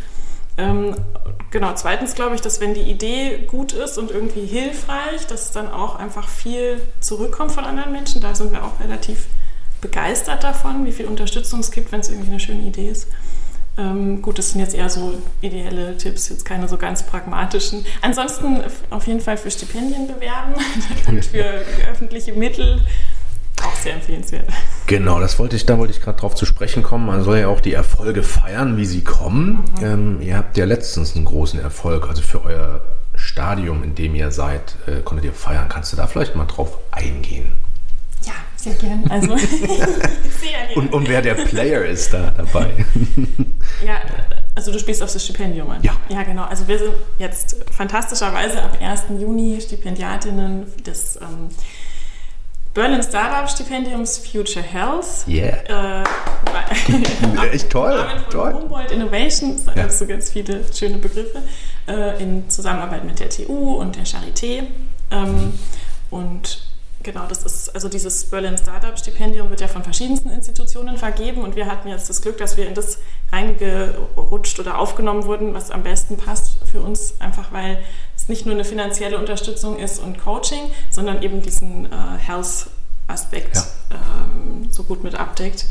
Ähm, 0.58 0.96
genau, 1.52 1.74
zweitens 1.76 2.14
glaube 2.14 2.36
ich, 2.36 2.42
dass 2.42 2.62
wenn 2.62 2.74
die 2.74 2.82
Idee 2.82 3.46
gut 3.48 3.74
ist 3.74 3.98
und 3.98 4.12
irgendwie 4.12 4.46
hilfreich, 4.46 5.26
dass 5.28 5.52
dann 5.52 5.72
auch 5.72 5.96
einfach 5.96 6.28
viel 6.28 6.82
zurückkommt 7.00 7.52
von 7.52 7.66
anderen 7.66 7.92
Menschen. 7.92 8.22
Da 8.22 8.36
sind 8.36 8.52
wir 8.52 8.64
auch 8.64 8.80
relativ 8.80 9.26
begeistert 9.82 10.44
davon, 10.44 10.86
wie 10.86 10.92
viel 10.92 11.08
Unterstützung 11.08 11.60
es 11.60 11.72
gibt, 11.72 11.92
wenn 11.92 12.00
es 12.00 12.10
irgendwie 12.10 12.30
eine 12.30 12.40
schöne 12.40 12.64
Idee 12.64 12.90
ist. 12.90 13.08
Ähm, 13.76 14.22
gut, 14.22 14.38
das 14.38 14.52
sind 14.52 14.62
jetzt 14.62 14.76
eher 14.76 14.90
so 14.90 15.16
ideelle 15.42 15.98
Tipps, 15.98 16.30
jetzt 16.30 16.46
keine 16.46 16.68
so 16.68 16.78
ganz 16.78 17.04
pragmatischen. 17.04 17.86
Ansonsten 18.02 18.62
auf 18.92 19.08
jeden 19.08 19.20
Fall 19.20 19.36
für 19.36 19.50
Stipendien 19.50 20.08
bewerben 20.08 20.54
und 21.08 21.26
für 21.26 21.44
öffentliche 21.92 22.34
Mittel 22.34 22.82
auch 23.64 23.76
sehr 23.76 23.94
empfehlenswert. 23.94 24.48
Genau, 24.88 25.20
das 25.20 25.40
wollte 25.40 25.56
ich, 25.56 25.66
da 25.66 25.78
wollte 25.78 25.94
ich 25.94 26.02
gerade 26.02 26.20
drauf 26.20 26.36
zu 26.36 26.46
sprechen 26.46 26.84
kommen. 26.84 27.06
Man 27.06 27.24
soll 27.24 27.40
ja 27.40 27.48
auch 27.48 27.62
die 27.62 27.74
Erfolge 27.74 28.24
feiern, 28.24 28.78
wie 28.78 28.86
sie 28.86 29.04
kommen. 29.04 29.64
Mhm. 29.80 29.86
Ähm, 29.86 30.22
ihr 30.22 30.38
habt 30.38 30.58
ja 30.58 30.66
letztens 30.66 31.16
einen 31.16 31.26
großen 31.26 31.60
Erfolg, 31.60 32.08
also 32.08 32.22
für 32.22 32.44
euer 32.44 32.82
Stadium, 33.16 33.84
in 33.84 33.96
dem 33.96 34.16
ihr 34.16 34.32
seid, 34.32 34.76
äh, 34.88 35.02
konntet 35.02 35.26
ihr 35.26 35.34
feiern. 35.34 35.70
Kannst 35.70 35.94
du 35.94 35.98
da 35.98 36.08
vielleicht 36.08 36.36
mal 36.36 36.46
drauf 36.46 36.78
eingehen? 36.92 37.52
Ja, 38.26 38.34
sehr 38.56 38.74
gern. 38.74 39.04
Also, 39.10 39.38
sehr. 39.38 40.76
Und, 40.76 40.94
und 40.94 41.08
wer 41.10 41.22
der 41.22 41.36
Player 41.36 41.86
ist 41.86 42.14
da 42.14 42.32
dabei? 42.36 42.86
ja, 43.86 43.98
also 44.56 44.72
du 44.72 44.80
spielst 44.80 45.02
auf 45.02 45.12
das 45.12 45.24
Stipendium 45.24 45.70
an. 45.70 45.82
Ja. 45.82 45.96
Ja, 46.10 46.24
genau. 46.24 46.44
Also 46.44 46.68
wir 46.68 46.78
sind 46.78 46.94
jetzt 47.18 47.58
fantastischerweise 47.72 48.62
ab 48.62 48.78
1. 48.80 49.04
Juni 49.20 49.60
Stipendiatinnen 49.60 50.66
des 50.86 51.18
ähm, 51.18 51.50
Berlin 52.74 53.04
Startup 53.04 53.48
Stipendiums 53.48 54.18
Future 54.18 54.64
Health. 54.64 55.28
Yeah. 55.28 56.02
Äh, 56.02 56.04
Echt 57.52 57.70
toll. 57.70 58.04
toll. 58.32 58.54
Humboldt 58.54 58.92
Innovation, 58.92 59.60
da 59.66 59.76
ja. 59.76 59.84
hast 59.84 60.02
du 60.02 60.08
ganz 60.08 60.32
viele 60.32 60.62
schöne 60.74 60.98
Begriffe, 60.98 61.44
äh, 61.88 62.22
in 62.22 62.50
Zusammenarbeit 62.50 63.06
mit 63.06 63.20
der 63.20 63.30
TU 63.30 63.76
und 63.76 63.96
der 63.96 64.06
Charité. 64.06 64.64
Ähm, 65.12 65.54
und 66.10 66.64
Genau, 67.04 67.26
das 67.28 67.44
ist 67.44 67.76
also 67.76 67.90
dieses 67.90 68.24
Berlin 68.24 68.58
Startup 68.58 68.98
Stipendium 68.98 69.50
wird 69.50 69.60
ja 69.60 69.68
von 69.68 69.84
verschiedensten 69.84 70.30
Institutionen 70.30 70.98
vergeben 70.98 71.42
und 71.42 71.58
wir 71.58 71.66
hatten 71.66 71.90
jetzt 71.90 72.10
das 72.10 72.22
Glück, 72.22 72.38
dass 72.38 72.56
wir 72.56 72.66
in 72.66 72.76
das 72.76 72.98
reingerutscht 73.30 74.58
oder 74.62 74.80
aufgenommen 74.80 75.26
wurden, 75.26 75.54
was 75.54 75.70
am 75.70 75.84
besten 75.84 76.16
passt 76.16 76.60
für 76.66 76.80
uns, 76.80 77.16
einfach 77.20 77.52
weil 77.52 77.80
es 78.24 78.30
nicht 78.30 78.46
nur 78.46 78.56
eine 78.56 78.64
finanzielle 78.64 79.18
Unterstützung 79.18 79.78
ist 79.78 80.00
und 80.00 80.18
Coaching, 80.18 80.72
sondern 80.90 81.22
eben 81.22 81.42
diesen 81.42 81.86
äh, 81.86 82.18
Health-Aspekt 82.18 83.56
ja. 83.56 83.64
ähm, 83.92 84.70
so 84.72 84.84
gut 84.84 85.04
mit 85.04 85.16
abdeckt. 85.16 85.66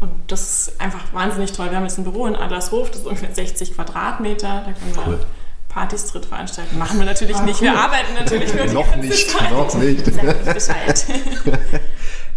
Und 0.00 0.10
das 0.26 0.68
ist 0.68 0.80
einfach 0.80 1.12
wahnsinnig 1.12 1.52
toll. 1.52 1.70
Wir 1.70 1.76
haben 1.76 1.84
jetzt 1.84 1.98
ein 1.98 2.04
Büro 2.04 2.26
in 2.26 2.34
Adlershof, 2.34 2.90
das 2.90 3.00
ist 3.00 3.06
ungefähr 3.06 3.32
60 3.32 3.74
Quadratmeter. 3.74 4.64
Da 4.66 4.72
können 4.72 4.96
wir 4.96 5.20
Partys 5.68 6.06
dritt 6.06 6.26
veranstalten. 6.26 6.76
Machen 6.78 6.98
wir 6.98 7.06
natürlich 7.06 7.36
ah, 7.36 7.42
nicht. 7.42 7.60
Cool. 7.60 7.68
Wir 7.68 7.78
arbeiten 7.78 8.14
natürlich 8.14 8.54
nur 8.74 8.84
Noch 8.84 8.96
nicht, 8.96 9.30
Zeit. 9.30 9.52
noch 9.52 9.74
nicht. 9.74 10.04
Bescheid. 10.04 11.06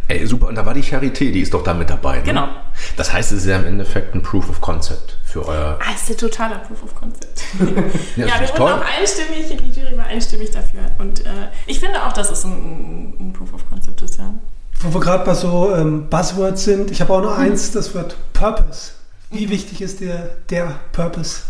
Ey, 0.08 0.26
super. 0.28 0.48
Und 0.48 0.56
da 0.56 0.66
war 0.66 0.74
die 0.74 0.84
Charité, 0.84 1.32
die 1.32 1.42
ist 1.42 1.54
doch 1.54 1.64
da 1.64 1.74
mit 1.74 1.90
dabei. 1.90 2.18
Ne? 2.18 2.24
Genau. 2.24 2.48
Das 2.96 3.12
heißt, 3.12 3.32
es 3.32 3.40
ist 3.40 3.48
ja 3.48 3.58
im 3.58 3.66
Endeffekt 3.66 4.14
ein 4.14 4.22
Proof 4.22 4.50
of 4.50 4.62
Concept 4.62 5.18
für 5.26 5.48
euer. 5.48 5.80
Ah, 5.82 5.94
ist 5.94 6.10
ein 6.10 6.18
totaler 6.18 6.60
Proof 6.60 6.84
of 6.84 6.96
Concept. 6.96 7.42
ja, 8.16 8.28
ja 8.28 8.34
wir 8.40 8.50
wurden 8.60 8.82
auch 8.82 9.00
einstimmig, 9.00 9.48
die 9.50 9.80
Jury 9.80 9.98
war 9.98 10.06
einstimmig 10.06 10.52
dafür. 10.52 10.82
Und 11.00 11.26
äh, 11.26 11.30
ich 11.66 11.80
finde 11.80 12.04
auch, 12.04 12.14
dass 12.14 12.30
es 12.30 12.44
ein, 12.44 13.16
ein 13.20 13.34
Proof 13.34 13.54
of 13.54 13.68
Concept 13.70 14.02
ist, 14.04 14.18
ja. 14.20 14.34
Wo 14.82 14.94
wir 14.94 15.02
gerade 15.02 15.26
bei 15.26 15.34
so 15.34 15.74
ähm, 15.76 16.10
Buzzwords 16.10 16.66
sind, 16.66 16.92
ich 16.92 17.02
habe 17.02 17.14
auch 17.14 17.22
noch 17.22 17.38
mhm. 17.38 17.46
eins, 17.46 17.72
das 17.72 17.94
wird 17.94 18.16
Purpose. 18.34 18.92
Wie 19.32 19.48
mhm. 19.48 19.52
wichtig 19.52 19.82
ist 19.82 20.00
dir 20.02 20.38
der 20.50 20.80
Purpose? 20.92 21.42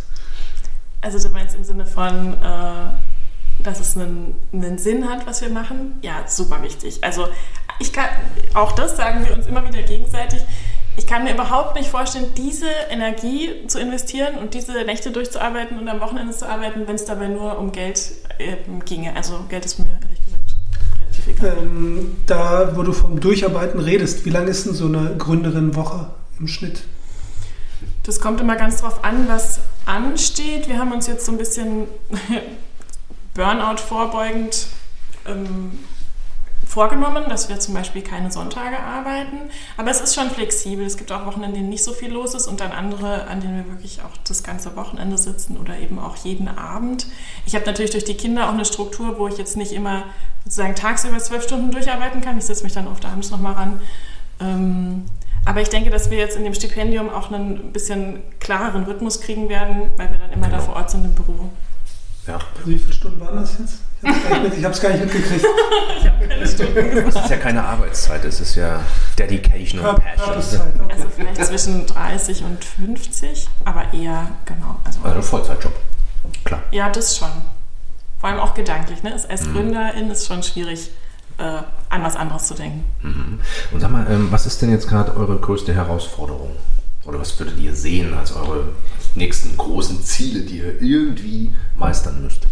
Also 1.02 1.20
du 1.20 1.34
meinst 1.34 1.56
im 1.56 1.64
Sinne 1.64 1.86
von, 1.86 2.34
äh, 2.34 3.64
dass 3.64 3.80
es 3.80 3.98
einen, 3.98 4.36
einen, 4.54 4.78
Sinn 4.78 5.08
hat, 5.08 5.28
was 5.28 5.42
wir 5.42 5.50
machen? 5.50 6.00
Ja, 6.02 6.24
super 6.28 6.62
wichtig. 6.64 7.04
Also 7.04 7.28
ich 7.80 7.92
kann, 7.94 8.06
auch 8.54 8.72
das 8.74 8.98
sagen 8.98 9.26
wir 9.26 9.36
uns 9.36 9.48
immer 9.48 9.68
wieder 9.68 9.82
gegenseitig. 9.82 10.42
Ich 10.98 11.08
kann 11.08 11.26
mir 11.26 11.34
überhaupt 11.34 11.76
nicht 11.76 11.90
vorstellen, 11.90 12.28
diese 12.38 12.70
Energie 12.90 13.68
zu 13.68 13.80
investieren 13.80 14.38
und 14.38 14.54
diese 14.54 14.72
Nächte 14.86 15.12
durchzuarbeiten 15.12 15.78
und 15.78 15.90
am 15.90 16.00
Wochenende 16.00 16.34
zu 16.34 16.48
arbeiten, 16.48 16.88
wenn 16.88 16.96
es 16.96 17.04
dabei 17.04 17.28
nur 17.28 17.58
um 17.58 17.72
Geld 17.74 18.12
äh, 18.38 18.56
ginge. 18.86 19.14
Also 19.16 19.42
Geld 19.50 19.66
ist 19.66 19.78
mir 19.78 19.88
ehrlich 19.88 20.24
gesagt 20.24 20.56
relativ 21.02 21.28
egal. 21.28 21.58
Ähm, 21.60 22.18
da, 22.26 22.78
wo 22.78 22.84
du 22.84 22.94
vom 22.94 23.20
Durcharbeiten 23.20 23.80
redest, 23.80 24.26
wie 24.26 24.30
lange 24.30 24.50
ist 24.50 24.66
denn 24.66 24.74
so 24.74 24.86
eine 24.86 25.16
Gründerin-Woche 25.18 26.08
im 26.40 26.48
Schnitt? 26.48 26.84
Das 28.04 28.22
kommt 28.22 28.40
immer 28.40 28.56
ganz 28.56 28.82
drauf 28.82 29.04
an, 29.04 29.28
was 29.28 29.60
ansteht. 29.86 30.70
Wir 30.70 30.78
haben 30.80 30.94
uns 30.94 31.08
jetzt 31.08 31.26
so 31.26 31.32
ein 31.34 31.38
bisschen 31.38 31.88
Burnout 33.34 33.78
vorbeugend 33.78 34.68
ähm, 35.28 35.80
vorgenommen, 36.76 37.24
dass 37.30 37.48
wir 37.48 37.58
zum 37.58 37.74
Beispiel 37.74 38.02
keine 38.02 38.34
Sonntage 38.34 38.78
arbeiten. 38.78 39.50
Aber 39.78 39.92
es 39.92 40.02
ist 40.02 40.14
schon 40.14 40.30
flexibel. 40.30 40.86
Es 40.86 40.98
gibt 40.98 41.10
auch 41.14 41.26
Wochen, 41.26 41.42
an 41.46 41.54
denen 41.54 41.70
nicht 41.70 41.86
so 41.86 41.94
viel 41.94 42.12
los 42.12 42.36
ist 42.36 42.48
und 42.48 42.60
dann 42.60 42.74
andere, 42.74 43.28
an 43.28 43.40
denen 43.40 43.64
wir 43.64 43.72
wirklich 43.72 44.02
auch 44.02 44.18
das 44.28 44.44
ganze 44.44 44.76
Wochenende 44.76 45.18
sitzen 45.18 45.56
oder 45.56 45.80
eben 45.80 46.00
auch 46.00 46.18
jeden 46.18 46.50
Abend. 46.50 47.08
Ich 47.46 47.56
habe 47.56 47.66
natürlich 47.66 47.92
durch 47.92 48.04
die 48.04 48.16
Kinder 48.16 48.50
auch 48.50 48.54
eine 48.54 48.66
Struktur, 48.66 49.18
wo 49.18 49.30
ich 49.30 49.38
jetzt 49.38 49.56
nicht 49.56 49.72
immer 49.72 50.04
sozusagen 50.44 50.76
tagsüber 50.76 51.18
zwölf 51.20 51.44
Stunden 51.44 51.72
durcharbeiten 51.72 52.20
kann. 52.20 52.38
Ich 52.38 52.44
setze 52.44 52.66
mich 52.66 52.74
dann 52.74 52.90
oft 52.90 53.06
abends 53.06 53.32
nochmal 53.32 53.54
ran. 53.54 53.82
Ähm, 54.42 55.06
aber 55.46 55.62
ich 55.62 55.70
denke, 55.70 55.92
dass 55.92 56.12
wir 56.12 56.18
jetzt 56.18 56.36
in 56.36 56.44
dem 56.44 56.54
Stipendium 56.54 57.10
auch 57.10 57.32
einen 57.32 57.72
bisschen 57.72 58.22
klareren 58.42 58.84
Rhythmus 58.84 59.22
kriegen 59.22 59.48
werden, 59.48 59.92
weil 59.96 60.12
wir 60.12 60.20
dann 60.20 60.34
immer 60.34 60.48
genau. 60.48 60.58
da 60.58 60.62
vor 60.62 60.76
Ort 60.76 60.92
sind 60.92 61.06
im 61.06 61.16
Büro. 61.16 61.52
Ja. 62.28 62.38
Also 62.58 62.70
wie 62.70 62.78
viele 62.78 62.92
Stunden 62.92 63.22
waren 63.22 63.38
das 63.38 63.60
jetzt? 63.60 63.80
Ich 64.06 64.64
habe 64.64 64.74
es 64.74 64.82
gar 64.82 64.90
nicht 64.90 65.04
mitgekriegt. 65.04 65.46
ich 66.00 66.08
habe 66.08 66.28
keine 66.28 66.48
Stunden 66.48 66.74
gemacht. 66.74 67.16
Es 67.16 67.24
ist 67.24 67.30
ja 67.30 67.38
keine 67.38 67.64
Arbeitszeit, 67.64 68.26
es 68.26 68.40
ist 68.40 68.56
ja 68.56 68.80
Dedication 69.18 69.80
und 69.80 69.96
Passion. 69.96 70.62
Okay. 70.84 70.94
Also 70.94 71.06
vielleicht 71.16 71.46
zwischen 71.46 71.88
30 71.88 72.44
und 72.44 72.64
50, 72.64 73.48
aber 73.66 73.94
eher, 73.94 74.30
genau. 74.46 74.80
Also, 74.84 75.00
also 75.04 75.18
ein 75.18 75.24
Vollzeitjob, 75.24 75.74
klar. 76.44 76.62
Ja, 76.72 76.90
das 76.90 77.18
schon. 77.18 77.30
Vor 78.20 78.30
allem 78.30 78.40
auch 78.40 78.54
gedanklich. 78.54 79.04
Ne? 79.04 79.14
Als 79.14 79.46
mhm. 79.46 79.54
Gründerin 79.54 80.10
ist 80.12 80.22
es 80.22 80.28
schon 80.28 80.44
schwierig, 80.44 80.92
äh, 81.38 81.44
an 81.90 82.04
was 82.04 82.16
anderes 82.16 82.44
zu 82.48 82.54
denken. 82.54 82.84
Mhm. 83.02 83.40
Und 83.72 83.80
sag 83.80 83.92
mal, 83.92 84.06
ähm, 84.10 84.28
was 84.32 84.46
ist 84.46 84.62
denn 84.62 84.72
jetzt 84.72 84.88
gerade 84.88 85.16
eure 85.16 85.38
größte 85.38 85.74
Herausforderung? 85.74 86.52
Oder 87.06 87.20
was 87.20 87.38
würdet 87.40 87.60
ihr 87.60 87.76
sehen 87.76 88.14
als 88.14 88.36
eure 88.36 88.70
nächsten 89.14 89.56
großen 89.58 90.02
Ziele, 90.04 90.42
die 90.42 90.58
ihr 90.58 90.82
irgendwie 90.82 91.54
meistern 91.76 92.24
müsst? 92.24 92.48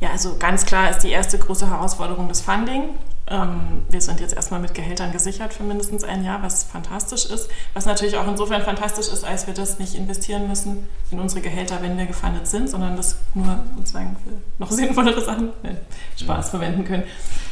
Ja, 0.00 0.10
also 0.10 0.36
ganz 0.38 0.64
klar 0.64 0.90
ist 0.90 1.00
die 1.00 1.10
erste 1.10 1.38
große 1.38 1.68
Herausforderung 1.68 2.28
das 2.28 2.40
Funding. 2.40 2.90
Ähm, 3.30 3.82
wir 3.88 4.00
sind 4.00 4.18
jetzt 4.18 4.34
erstmal 4.34 4.58
mit 4.58 4.74
Gehältern 4.74 5.12
gesichert 5.12 5.52
für 5.52 5.62
mindestens 5.62 6.02
ein 6.02 6.24
Jahr, 6.24 6.42
was 6.42 6.64
fantastisch 6.64 7.26
ist. 7.26 7.48
Was 7.74 7.86
natürlich 7.86 8.16
auch 8.16 8.26
insofern 8.26 8.62
fantastisch 8.62 9.08
ist, 9.08 9.24
als 9.24 9.46
wir 9.46 9.54
das 9.54 9.78
nicht 9.78 9.94
investieren 9.94 10.48
müssen 10.48 10.88
in 11.10 11.20
unsere 11.20 11.42
Gehälter, 11.42 11.82
wenn 11.82 11.96
wir 11.96 12.06
gefundet 12.06 12.48
sind, 12.48 12.68
sondern 12.68 12.96
das 12.96 13.18
nur 13.34 13.62
sozusagen 13.76 14.16
für 14.24 14.32
noch 14.58 14.70
sinnvollere 14.72 15.20
Sachen, 15.20 15.50
nee, 15.62 15.76
Spaß 16.16 16.46
ja. 16.46 16.58
verwenden 16.58 16.84
können. 16.84 17.04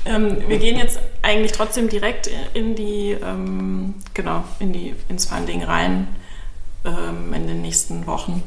Ähm, 0.05 0.39
wir 0.49 0.59
gehen 0.59 0.79
jetzt 0.79 0.99
eigentlich 1.23 1.53
trotzdem 1.53 1.89
direkt 1.89 2.31
in 2.55 2.75
die, 2.75 3.11
ähm, 3.13 3.95
genau, 4.15 4.43
in 4.59 4.73
die, 4.73 4.97
ins 5.09 5.27
Funding 5.27 5.63
rein 5.63 6.09
in 6.85 7.47
den 7.47 7.61
nächsten 7.61 8.07
Wochen. 8.07 8.43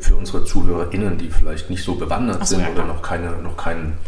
Für 0.00 0.16
unsere 0.16 0.44
ZuhörerInnen, 0.44 1.18
die 1.18 1.30
vielleicht 1.30 1.70
nicht 1.70 1.82
so 1.82 1.96
bewandert 1.96 2.46
so, 2.46 2.56
sind 2.56 2.64
ja, 2.64 2.70
oder 2.70 2.84
noch 2.84 3.02
keine, 3.02 3.32
noch 3.32 3.56
keinen 3.56 3.98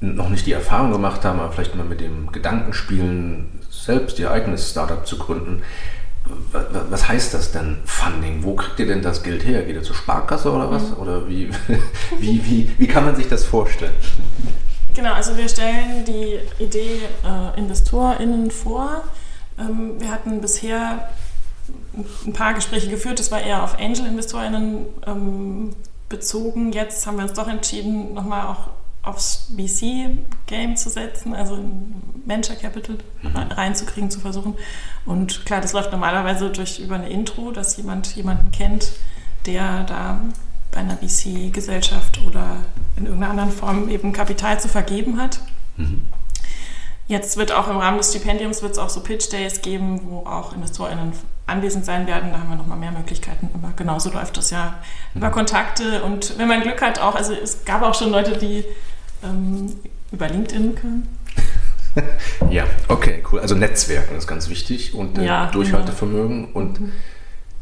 noch 0.00 0.28
nicht 0.28 0.46
die 0.46 0.52
Erfahrung 0.52 0.92
gemacht 0.92 1.24
haben, 1.24 1.40
aber 1.40 1.52
vielleicht 1.52 1.74
mal 1.74 1.84
mit 1.86 2.00
dem 2.00 2.30
Gedanken 2.32 2.72
spielen, 2.72 3.60
selbst 3.70 4.18
ihr 4.18 4.30
eigenes 4.30 4.70
Startup 4.70 5.06
zu 5.06 5.18
gründen. 5.18 5.62
Was 6.90 7.08
heißt 7.08 7.34
das 7.34 7.52
denn, 7.52 7.78
Funding? 7.84 8.42
Wo 8.42 8.54
kriegt 8.54 8.80
ihr 8.80 8.86
denn 8.86 9.00
das 9.00 9.22
Geld 9.22 9.44
her? 9.44 9.62
Geht 9.62 9.76
ihr 9.76 9.82
zur 9.82 9.94
Sparkasse 9.94 10.52
oder 10.52 10.70
was? 10.70 10.90
Mhm. 10.90 10.96
Oder 10.96 11.28
wie, 11.28 11.50
wie, 12.18 12.44
wie, 12.44 12.70
wie 12.78 12.86
kann 12.86 13.04
man 13.04 13.14
sich 13.14 13.28
das 13.28 13.44
vorstellen? 13.44 13.94
Genau, 14.94 15.12
also 15.12 15.36
wir 15.36 15.48
stellen 15.48 16.04
die 16.04 16.38
Idee 16.62 17.00
äh, 17.24 17.58
InvestorInnen 17.58 18.50
vor. 18.50 19.04
Ähm, 19.58 20.00
wir 20.00 20.10
hatten 20.10 20.40
bisher 20.40 21.08
ein 22.26 22.32
paar 22.32 22.54
Gespräche 22.54 22.88
geführt, 22.88 23.18
das 23.18 23.30
war 23.30 23.40
eher 23.40 23.62
auf 23.62 23.78
Angel-InvestorInnen 23.78 24.86
ähm, 25.06 25.76
bezogen. 26.08 26.72
Jetzt 26.72 27.06
haben 27.06 27.16
wir 27.16 27.24
uns 27.24 27.32
doch 27.32 27.48
entschieden, 27.48 28.14
nochmal 28.14 28.46
auch 28.46 28.68
aufs 29.02 29.50
VC-Game 29.56 30.76
zu 30.76 30.90
setzen, 30.90 31.34
also 31.34 31.58
Venture 32.24 32.56
Capital 32.56 32.98
mhm. 33.22 33.36
reinzukriegen, 33.36 34.10
zu 34.10 34.18
versuchen. 34.18 34.54
Und 35.04 35.46
klar, 35.46 35.60
das 35.60 35.72
läuft 35.72 35.92
normalerweise 35.92 36.50
durch 36.50 36.80
über 36.80 36.96
eine 36.96 37.08
Intro, 37.08 37.52
dass 37.52 37.76
jemand 37.76 38.16
jemanden 38.16 38.50
kennt, 38.50 38.92
der 39.46 39.84
da 39.84 40.20
bei 40.72 40.80
einer 40.80 40.96
VC-Gesellschaft 40.96 42.20
oder 42.26 42.56
in 42.96 43.06
irgendeiner 43.06 43.30
anderen 43.30 43.52
Form 43.52 43.88
eben 43.88 44.12
Kapital 44.12 44.60
zu 44.60 44.68
vergeben 44.68 45.20
hat. 45.20 45.40
Mhm. 45.76 46.02
Jetzt 47.06 47.36
wird 47.36 47.52
auch 47.52 47.68
im 47.68 47.76
Rahmen 47.76 47.98
des 47.98 48.10
Stipendiums 48.10 48.62
wird 48.62 48.72
es 48.72 48.78
auch 48.78 48.90
so 48.90 49.00
Pitch 49.00 49.30
Days 49.32 49.62
geben, 49.62 50.00
wo 50.06 50.26
auch 50.26 50.52
InvestorInnen 50.52 51.12
anwesend 51.46 51.84
sein 51.84 52.06
werden. 52.06 52.32
Da 52.32 52.40
haben 52.40 52.48
wir 52.48 52.56
nochmal 52.56 52.78
mehr 52.78 52.92
Möglichkeiten. 52.92 53.48
Aber 53.54 53.72
genauso 53.76 54.10
läuft 54.10 54.36
das 54.36 54.50
ja 54.50 54.74
über 55.14 55.28
mhm. 55.28 55.32
Kontakte 55.32 56.02
und 56.02 56.38
wenn 56.38 56.48
man 56.48 56.62
Glück 56.62 56.82
hat 56.82 56.98
auch, 56.98 57.14
also 57.14 57.32
es 57.32 57.64
gab 57.64 57.82
auch 57.82 57.94
schon 57.94 58.10
Leute, 58.10 58.36
die 58.36 58.64
ähm, 59.24 59.74
über 60.12 60.28
LinkedIn 60.28 60.74
können. 60.74 61.08
ja, 62.50 62.64
okay, 62.88 63.22
cool. 63.30 63.40
Also 63.40 63.54
Netzwerken 63.54 64.16
ist 64.16 64.26
ganz 64.26 64.48
wichtig 64.48 64.94
und 64.94 65.18
äh, 65.18 65.24
ja, 65.24 65.46
Durchhaltevermögen. 65.46 66.46
Genau. 66.46 66.58
Und 66.58 66.80
mhm. 66.80 66.92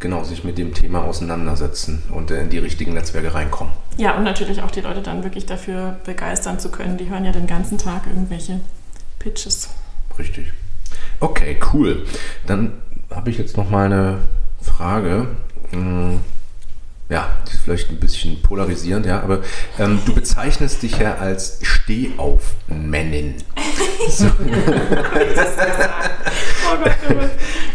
genau 0.00 0.24
sich 0.24 0.44
mit 0.44 0.58
dem 0.58 0.74
Thema 0.74 1.04
auseinandersetzen 1.04 2.02
und 2.10 2.30
in 2.30 2.50
die 2.50 2.58
richtigen 2.58 2.94
Netzwerke 2.94 3.34
reinkommen. 3.34 3.72
Ja, 3.96 4.16
und 4.16 4.24
natürlich 4.24 4.62
auch 4.62 4.70
die 4.70 4.80
Leute 4.80 5.02
dann 5.02 5.22
wirklich 5.22 5.46
dafür 5.46 6.00
begeistern 6.04 6.58
zu 6.58 6.70
können. 6.70 6.96
Die 6.96 7.08
hören 7.08 7.24
ja 7.24 7.32
den 7.32 7.46
ganzen 7.46 7.78
Tag 7.78 8.06
irgendwelche 8.06 8.60
Pitches. 9.18 9.68
Richtig. 10.18 10.52
Okay, 11.20 11.58
cool. 11.72 12.06
Dann 12.46 12.72
habe 13.14 13.30
ich 13.30 13.38
jetzt 13.38 13.56
noch 13.56 13.70
mal 13.70 13.86
eine 13.86 14.18
Frage. 14.60 15.28
Hm, 15.70 16.20
ja, 17.08 17.28
die 17.46 17.52
ist 17.52 17.60
vielleicht 17.62 17.90
ein 17.90 18.00
bisschen 18.00 18.40
polarisierend, 18.40 19.06
ja, 19.06 19.20
aber 19.20 19.40
ähm, 19.78 20.00
du 20.06 20.14
bezeichnest 20.14 20.82
dich 20.82 20.98
ja 20.98 21.16
als 21.16 21.58
Stehaufmännin. 21.62 23.36
So. 24.06 24.26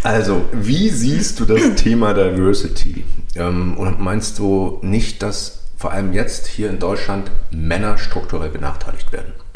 also, 0.03 0.45
wie 0.51 0.89
siehst 0.89 1.39
du 1.39 1.45
das 1.45 1.73
Thema 1.75 2.13
Diversity? 2.13 3.03
Ähm, 3.35 3.75
und 3.77 3.99
meinst 3.99 4.37
du 4.37 4.77
nicht, 4.83 5.23
dass 5.23 5.61
vor 5.75 5.91
allem 5.91 6.13
jetzt 6.13 6.45
hier 6.45 6.69
in 6.69 6.77
Deutschland 6.77 7.31
Männer 7.49 7.97
strukturell 7.97 8.49
benachteiligt 8.49 9.11
werden? 9.11 9.33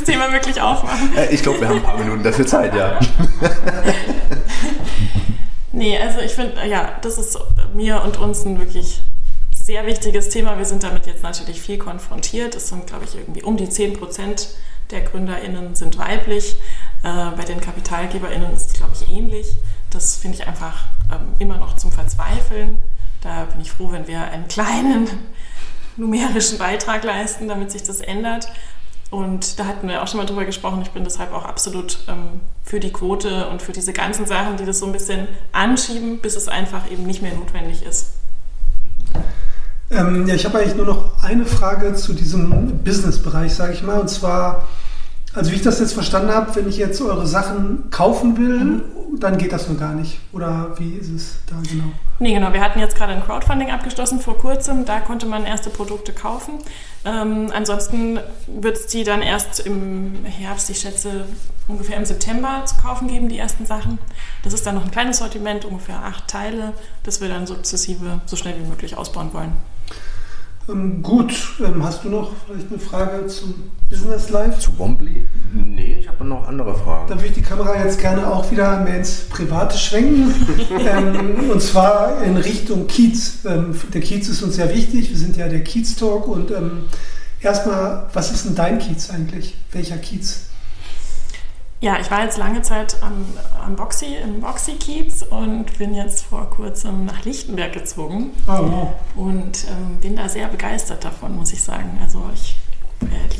Dieses 0.00 0.14
Thema 0.14 0.32
wirklich 0.32 0.60
aufmachen? 0.60 1.16
Äh, 1.16 1.34
ich 1.34 1.42
glaube, 1.42 1.60
wir 1.60 1.68
haben 1.68 1.76
ein 1.76 1.82
paar 1.82 1.98
Minuten 1.98 2.22
dafür 2.22 2.46
Zeit, 2.46 2.74
ja. 2.74 2.98
nee, 5.72 5.98
also 5.98 6.20
ich 6.20 6.32
finde, 6.32 6.66
ja, 6.66 6.96
das 7.02 7.18
ist 7.18 7.38
mir 7.74 8.02
und 8.02 8.16
uns 8.16 8.44
ein 8.44 8.58
wirklich 8.58 9.02
sehr 9.52 9.84
wichtiges 9.86 10.30
Thema. 10.30 10.56
Wir 10.56 10.64
sind 10.64 10.82
damit 10.82 11.06
jetzt 11.06 11.22
natürlich 11.22 11.60
viel 11.60 11.76
konfrontiert. 11.76 12.54
Es 12.54 12.68
sind, 12.68 12.86
glaube 12.86 13.04
ich, 13.04 13.14
irgendwie 13.14 13.42
um 13.42 13.56
die 13.56 13.68
10 13.68 13.94
Prozent 13.94 14.48
der 14.90 15.02
GründerInnen 15.02 15.74
sind 15.74 15.98
weiblich. 15.98 16.56
Äh, 17.02 17.36
bei 17.36 17.44
den 17.44 17.60
KapitalgeberInnen 17.60 18.54
ist 18.54 18.68
es, 18.68 18.72
glaube 18.72 18.92
ich, 18.94 19.10
ähnlich. 19.12 19.48
Das 19.90 20.16
finde 20.16 20.38
ich 20.38 20.46
einfach 20.46 20.84
ähm, 21.12 21.34
immer 21.38 21.58
noch 21.58 21.76
zum 21.76 21.92
Verzweifeln. 21.92 22.78
Da 23.20 23.44
bin 23.44 23.60
ich 23.60 23.70
froh, 23.70 23.92
wenn 23.92 24.06
wir 24.06 24.22
einen 24.22 24.48
kleinen 24.48 25.08
numerischen 25.96 26.56
Beitrag 26.56 27.04
leisten, 27.04 27.48
damit 27.48 27.70
sich 27.70 27.82
das 27.82 28.00
ändert. 28.00 28.48
Und 29.10 29.58
da 29.58 29.66
hatten 29.66 29.88
wir 29.88 30.02
auch 30.02 30.06
schon 30.06 30.18
mal 30.18 30.26
drüber 30.26 30.44
gesprochen. 30.44 30.82
Ich 30.82 30.90
bin 30.90 31.02
deshalb 31.02 31.32
auch 31.32 31.44
absolut 31.44 31.98
ähm, 32.08 32.40
für 32.62 32.78
die 32.78 32.92
Quote 32.92 33.48
und 33.48 33.60
für 33.60 33.72
diese 33.72 33.92
ganzen 33.92 34.24
Sachen, 34.24 34.56
die 34.56 34.64
das 34.64 34.78
so 34.78 34.86
ein 34.86 34.92
bisschen 34.92 35.26
anschieben, 35.50 36.18
bis 36.20 36.36
es 36.36 36.46
einfach 36.46 36.88
eben 36.90 37.04
nicht 37.04 37.20
mehr 37.20 37.34
notwendig 37.34 37.84
ist. 37.84 38.12
Ähm, 39.90 40.28
ja, 40.28 40.34
ich 40.36 40.44
habe 40.44 40.58
eigentlich 40.58 40.76
nur 40.76 40.86
noch 40.86 41.24
eine 41.24 41.44
Frage 41.44 41.94
zu 41.94 42.12
diesem 42.12 42.78
Business-Bereich, 42.84 43.52
sage 43.52 43.72
ich 43.72 43.82
mal. 43.82 43.98
Und 43.98 44.08
zwar, 44.08 44.68
also 45.34 45.50
wie 45.50 45.56
ich 45.56 45.62
das 45.62 45.80
jetzt 45.80 45.94
verstanden 45.94 46.30
habe, 46.30 46.54
wenn 46.54 46.68
ich 46.68 46.76
jetzt 46.76 47.00
eure 47.00 47.26
Sachen 47.26 47.90
kaufen 47.90 48.38
will, 48.38 48.60
mhm. 48.60 48.82
Dann 49.18 49.38
geht 49.38 49.52
das 49.52 49.68
nur 49.68 49.78
gar 49.78 49.94
nicht. 49.94 50.18
Oder 50.32 50.78
wie 50.78 50.94
ist 50.94 51.10
es 51.10 51.38
da 51.46 51.56
genau? 51.68 51.92
Nee, 52.18 52.34
genau. 52.34 52.52
Wir 52.52 52.60
hatten 52.60 52.78
jetzt 52.78 52.96
gerade 52.96 53.12
ein 53.12 53.22
Crowdfunding 53.22 53.70
abgeschlossen 53.70 54.20
vor 54.20 54.36
kurzem. 54.38 54.84
Da 54.84 55.00
konnte 55.00 55.26
man 55.26 55.44
erste 55.44 55.70
Produkte 55.70 56.12
kaufen. 56.12 56.58
Ähm, 57.04 57.50
ansonsten 57.54 58.20
wird 58.46 58.76
es 58.76 58.86
die 58.86 59.04
dann 59.04 59.22
erst 59.22 59.60
im 59.60 60.24
Herbst, 60.24 60.68
ich 60.68 60.80
schätze 60.80 61.24
ungefähr 61.66 61.96
im 61.96 62.04
September 62.04 62.62
zu 62.66 62.76
kaufen 62.76 63.08
geben, 63.08 63.28
die 63.28 63.38
ersten 63.38 63.64
Sachen. 63.64 63.98
Das 64.42 64.52
ist 64.52 64.66
dann 64.66 64.74
noch 64.74 64.84
ein 64.84 64.90
kleines 64.90 65.18
Sortiment, 65.18 65.64
ungefähr 65.64 66.04
acht 66.04 66.28
Teile, 66.28 66.74
das 67.04 67.20
wir 67.20 67.28
dann 67.28 67.46
sukzessive 67.46 68.20
so 68.26 68.36
schnell 68.36 68.58
wie 68.58 68.68
möglich 68.68 68.96
ausbauen 68.98 69.32
wollen. 69.32 69.52
Ähm, 70.68 71.02
gut, 71.02 71.32
ähm, 71.60 71.82
hast 71.82 72.04
du 72.04 72.10
noch 72.10 72.32
vielleicht 72.46 72.70
eine 72.70 72.78
Frage 72.78 73.26
zum 73.26 73.70
Business 73.88 74.28
Life? 74.30 74.58
Zu 74.58 74.78
Wombly? 74.78 75.26
Nee, 75.52 75.89
ich 76.00 76.08
habe 76.08 76.24
noch 76.24 76.48
andere 76.48 76.74
Fragen. 76.74 77.08
Dann 77.08 77.18
würde 77.18 77.28
ich 77.28 77.34
die 77.34 77.42
Kamera 77.42 77.76
jetzt 77.84 78.00
gerne 78.00 78.26
auch 78.26 78.50
wieder 78.50 78.80
mehr 78.80 78.96
ins 78.96 79.28
Private 79.28 79.76
schwenken. 79.76 80.34
ähm, 80.78 81.50
und 81.50 81.60
zwar 81.60 82.22
in 82.22 82.38
Richtung 82.38 82.86
Kiez. 82.86 83.44
Ähm, 83.44 83.78
der 83.92 84.00
Kiez 84.00 84.28
ist 84.28 84.42
uns 84.42 84.56
sehr 84.56 84.74
wichtig. 84.74 85.10
Wir 85.10 85.18
sind 85.18 85.36
ja 85.36 85.46
der 85.48 85.62
Kiez 85.62 85.96
Talk. 85.96 86.26
Und 86.26 86.50
ähm, 86.50 86.84
erstmal, 87.42 88.06
was 88.14 88.32
ist 88.32 88.46
denn 88.46 88.54
dein 88.54 88.78
Kiez 88.78 89.10
eigentlich? 89.10 89.56
Welcher 89.72 89.98
Kiez? 89.98 90.46
Ja, 91.82 91.98
ich 92.00 92.10
war 92.10 92.24
jetzt 92.24 92.38
lange 92.38 92.62
Zeit 92.62 92.96
am, 93.02 93.26
am 93.62 93.76
Boxy, 93.76 94.16
im 94.22 94.40
Boxy-Kiez 94.40 95.22
und 95.22 95.78
bin 95.78 95.94
jetzt 95.94 96.24
vor 96.24 96.48
kurzem 96.48 97.04
nach 97.04 97.24
Lichtenberg 97.24 97.74
gezogen. 97.74 98.30
Oh, 98.46 98.52
wow. 98.52 98.88
Und 99.16 99.66
ähm, 99.68 99.98
bin 100.00 100.16
da 100.16 100.28
sehr 100.30 100.48
begeistert 100.48 101.04
davon, 101.04 101.36
muss 101.36 101.52
ich 101.52 101.62
sagen. 101.62 101.98
Also 102.02 102.22
ich 102.34 102.56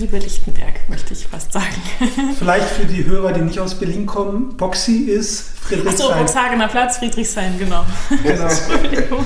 liebe 0.01 0.17
Lichtenberg, 0.19 0.89
möchte 0.89 1.13
ich 1.13 1.27
fast 1.27 1.53
sagen. 1.53 1.67
Vielleicht 2.39 2.67
für 2.69 2.87
die 2.87 3.05
Hörer, 3.05 3.33
die 3.33 3.43
nicht 3.43 3.61
aus 3.61 3.75
Berlin 3.75 4.07
kommen, 4.07 4.57
Boxy 4.57 5.05
ist 5.05 5.51
Friedrichshain. 5.61 5.93
Achso, 5.93 6.15
Boxhagener 6.15 6.69
Platz, 6.69 6.97
Friedrichshain, 6.97 7.59
genau. 7.59 7.85
genau. 8.23 8.49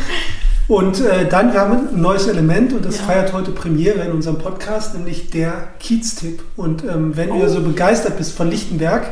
Und 0.66 1.00
äh, 1.00 1.28
dann, 1.28 1.52
wir 1.52 1.60
haben 1.60 1.88
ein 1.90 2.00
neues 2.00 2.26
Element 2.26 2.72
und 2.72 2.86
das 2.86 2.96
ja. 2.96 3.04
feiert 3.04 3.34
heute 3.34 3.50
Premiere 3.50 4.00
in 4.00 4.12
unserem 4.12 4.38
Podcast, 4.38 4.94
nämlich 4.94 5.28
der 5.28 5.68
Kiez-Tipp. 5.78 6.42
Und 6.56 6.84
ähm, 6.84 7.14
wenn 7.18 7.32
oh. 7.32 7.40
du 7.40 7.50
so 7.50 7.60
begeistert 7.60 8.16
bist 8.16 8.34
von 8.34 8.48
Lichtenberg, 8.48 9.08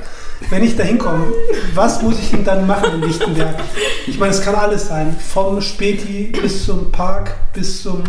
wenn 0.48 0.64
ich 0.64 0.76
da 0.76 0.82
hinkomme, 0.82 1.26
was 1.74 2.00
muss 2.00 2.18
ich 2.18 2.30
denn 2.30 2.44
dann 2.44 2.66
machen 2.66 2.94
in 2.94 3.02
Lichtenberg? 3.02 3.54
Ich 4.06 4.18
meine, 4.18 4.32
es 4.32 4.40
kann 4.40 4.54
alles 4.54 4.88
sein, 4.88 5.14
vom 5.34 5.60
Späti 5.60 6.32
bis 6.40 6.64
zum 6.64 6.90
Park, 6.90 7.34
bis 7.52 7.82
zum 7.82 8.02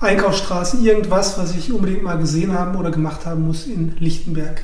Einkaufsstraße, 0.00 0.78
irgendwas, 0.78 1.38
was 1.38 1.54
ich 1.54 1.72
unbedingt 1.72 2.02
mal 2.02 2.18
gesehen 2.18 2.52
haben 2.52 2.76
oder 2.76 2.90
gemacht 2.90 3.24
haben 3.24 3.46
muss 3.46 3.66
in 3.66 3.96
Lichtenberg. 3.98 4.62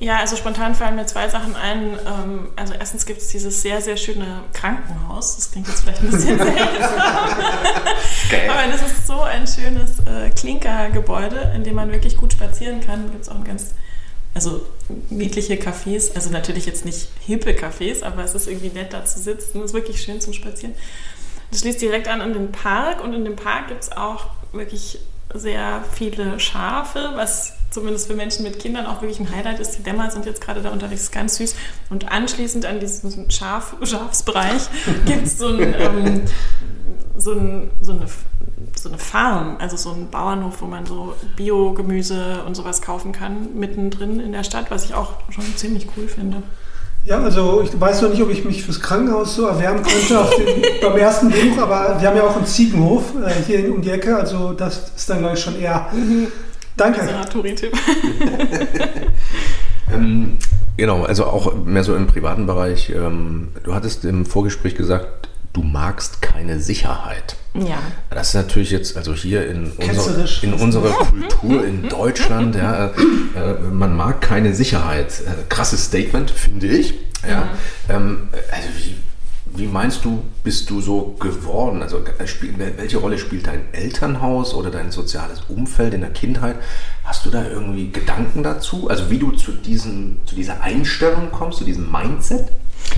Ja, 0.00 0.18
also 0.18 0.34
spontan 0.34 0.74
fallen 0.74 0.96
mir 0.96 1.04
zwei 1.04 1.28
Sachen 1.28 1.54
ein. 1.54 1.90
Ähm, 2.06 2.48
also 2.56 2.72
erstens 2.72 3.04
gibt 3.04 3.20
es 3.20 3.28
dieses 3.28 3.60
sehr, 3.60 3.82
sehr 3.82 3.98
schöne 3.98 4.44
Krankenhaus. 4.54 5.36
Das 5.36 5.50
klingt 5.50 5.68
jetzt 5.68 5.82
vielleicht 5.82 6.00
ein 6.00 6.10
bisschen 6.10 6.38
seltsam. 6.38 7.00
Aber 8.48 8.72
das 8.72 8.80
ist 8.80 9.06
so 9.06 9.20
ein 9.20 9.46
schönes 9.46 9.98
äh, 10.06 10.30
Klinkergebäude, 10.30 11.52
in 11.54 11.64
dem 11.64 11.74
man 11.74 11.92
wirklich 11.92 12.16
gut 12.16 12.32
spazieren 12.32 12.80
kann. 12.80 13.04
Da 13.06 13.12
gibt 13.12 13.24
es 13.24 13.28
auch 13.28 13.34
ein 13.34 13.44
ganz, 13.44 13.74
also 14.32 14.64
niedliche 15.10 15.56
Cafés. 15.56 16.14
Also 16.14 16.30
natürlich 16.30 16.64
jetzt 16.64 16.86
nicht 16.86 17.08
hippe 17.20 17.50
Cafés, 17.50 18.02
aber 18.02 18.24
es 18.24 18.34
ist 18.34 18.48
irgendwie 18.48 18.70
nett 18.70 18.94
da 18.94 19.04
zu 19.04 19.20
sitzen. 19.20 19.58
Es 19.58 19.66
ist 19.66 19.74
wirklich 19.74 20.00
schön 20.00 20.18
zum 20.22 20.32
Spazieren. 20.32 20.74
Das 21.50 21.60
schließt 21.60 21.80
direkt 21.80 22.08
an 22.08 22.20
an 22.20 22.32
den 22.32 22.52
Park 22.52 23.02
und 23.02 23.12
in 23.12 23.24
dem 23.24 23.36
Park 23.36 23.68
gibt 23.68 23.82
es 23.82 23.92
auch 23.92 24.26
wirklich 24.52 25.00
sehr 25.34 25.84
viele 25.92 26.40
Schafe, 26.40 27.12
was 27.14 27.54
zumindest 27.70 28.08
für 28.08 28.14
Menschen 28.14 28.42
mit 28.42 28.58
Kindern 28.58 28.86
auch 28.86 29.00
wirklich 29.00 29.20
ein 29.20 29.30
Highlight 29.30 29.60
ist. 29.60 29.78
Die 29.78 29.82
Dämmer 29.82 30.10
sind 30.10 30.26
jetzt 30.26 30.40
gerade 30.40 30.60
da 30.60 30.70
unterwegs, 30.70 31.10
ganz 31.10 31.36
süß. 31.36 31.54
Und 31.88 32.10
anschließend 32.10 32.66
an 32.66 32.80
diesem 32.80 33.30
Schaf, 33.30 33.76
Schafsbereich 33.82 34.62
gibt 35.06 35.26
es 35.26 35.38
so, 35.38 35.48
ein, 35.48 35.74
ähm, 35.78 36.22
so, 37.16 37.32
ein, 37.32 37.70
so, 37.80 37.92
eine, 37.92 38.06
so 38.76 38.88
eine 38.88 38.98
Farm, 38.98 39.56
also 39.60 39.76
so 39.76 39.92
ein 39.92 40.10
Bauernhof, 40.10 40.62
wo 40.62 40.66
man 40.66 40.84
so 40.84 41.14
Biogemüse 41.36 42.42
und 42.44 42.56
sowas 42.56 42.82
kaufen 42.82 43.12
kann, 43.12 43.54
mittendrin 43.54 44.18
in 44.18 44.32
der 44.32 44.44
Stadt, 44.44 44.70
was 44.70 44.84
ich 44.84 44.94
auch 44.94 45.14
schon 45.30 45.44
ziemlich 45.56 45.86
cool 45.96 46.08
finde. 46.08 46.42
Ja, 47.10 47.18
also 47.20 47.60
ich 47.60 47.80
weiß 47.80 48.02
noch 48.02 48.10
nicht, 48.10 48.22
ob 48.22 48.30
ich 48.30 48.44
mich 48.44 48.62
fürs 48.62 48.78
Krankenhaus 48.78 49.34
so 49.34 49.48
erwärmen 49.48 49.82
könnte 49.82 50.30
den, 50.38 50.62
beim 50.80 50.96
ersten 50.96 51.28
Besuch, 51.28 51.58
aber 51.58 52.00
wir 52.00 52.06
haben 52.06 52.16
ja 52.16 52.22
auch 52.22 52.36
einen 52.36 52.46
Ziegenhof 52.46 53.02
äh, 53.26 53.32
hier 53.48 53.74
um 53.74 53.82
die 53.82 53.90
Ecke, 53.90 54.14
also 54.14 54.52
das 54.52 54.92
ist 54.94 55.10
dann, 55.10 55.18
glaube 55.18 55.34
ich, 55.34 55.42
schon 55.42 55.60
eher. 55.60 55.88
Mhm. 55.92 56.28
Danke. 56.76 57.00
Ähm, 59.92 60.38
genau, 60.76 61.02
also 61.02 61.24
auch 61.24 61.52
mehr 61.64 61.82
so 61.82 61.96
im 61.96 62.06
privaten 62.06 62.46
Bereich. 62.46 62.90
Ähm, 62.90 63.48
du 63.64 63.74
hattest 63.74 64.04
im 64.04 64.24
Vorgespräch 64.24 64.76
gesagt, 64.76 65.29
du 65.52 65.62
magst 65.62 66.22
keine 66.22 66.60
Sicherheit. 66.60 67.36
Ja. 67.54 67.78
Das 68.10 68.28
ist 68.28 68.34
natürlich 68.34 68.70
jetzt, 68.70 68.96
also 68.96 69.12
hier 69.14 69.48
in, 69.48 69.72
unser, 69.72 70.42
in 70.42 70.54
unserer 70.54 70.90
Kultur 70.90 71.66
in 71.66 71.88
Deutschland, 71.88 72.54
ja, 72.54 72.86
äh, 72.86 72.90
äh, 73.36 73.60
man 73.72 73.96
mag 73.96 74.20
keine 74.20 74.54
Sicherheit. 74.54 75.20
Äh, 75.26 75.44
krasses 75.48 75.86
Statement, 75.86 76.30
finde 76.30 76.68
ich. 76.68 76.94
Ja. 77.22 77.28
ja. 77.28 77.48
Ähm, 77.88 78.28
also 78.52 78.68
wie, 78.78 78.96
wie 79.56 79.66
meinst 79.66 80.04
du, 80.04 80.22
bist 80.44 80.70
du 80.70 80.80
so 80.80 81.16
geworden? 81.18 81.82
Also 81.82 82.04
äh, 82.18 82.26
spiel, 82.28 82.54
welche 82.76 82.98
Rolle 82.98 83.18
spielt 83.18 83.48
dein 83.48 83.62
Elternhaus 83.72 84.54
oder 84.54 84.70
dein 84.70 84.92
soziales 84.92 85.40
Umfeld 85.48 85.92
in 85.94 86.02
der 86.02 86.10
Kindheit? 86.10 86.56
Hast 87.02 87.26
du 87.26 87.30
da 87.30 87.44
irgendwie 87.48 87.90
Gedanken 87.90 88.44
dazu? 88.44 88.88
Also 88.88 89.10
wie 89.10 89.18
du 89.18 89.32
zu, 89.32 89.50
diesem, 89.50 90.20
zu 90.24 90.36
dieser 90.36 90.62
Einstellung 90.62 91.32
kommst, 91.32 91.58
zu 91.58 91.64
diesem 91.64 91.90
Mindset? 91.90 92.46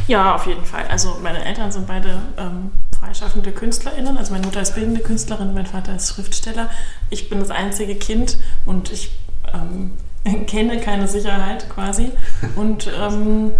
Ja, 0.08 0.34
auf 0.34 0.46
jeden 0.46 0.64
Fall. 0.64 0.86
Also 0.88 1.18
meine 1.22 1.44
Eltern 1.44 1.70
sind 1.70 1.86
beide 1.86 2.20
ähm, 2.36 2.72
freischaffende 2.98 3.52
KünstlerInnen. 3.52 4.16
Also 4.16 4.32
meine 4.32 4.46
Mutter 4.46 4.60
ist 4.60 4.74
bildende 4.74 5.00
Künstlerin, 5.00 5.54
mein 5.54 5.66
Vater 5.66 5.96
ist 5.96 6.14
Schriftsteller. 6.14 6.70
Ich 7.10 7.28
bin 7.28 7.40
das 7.40 7.50
einzige 7.50 7.94
Kind 7.94 8.38
und 8.64 8.92
ich 8.92 9.10
ähm, 9.52 9.92
kenne 10.46 10.80
keine 10.80 11.08
Sicherheit 11.08 11.68
quasi. 11.68 12.10
Und 12.56 12.90
ähm, 13.00 13.52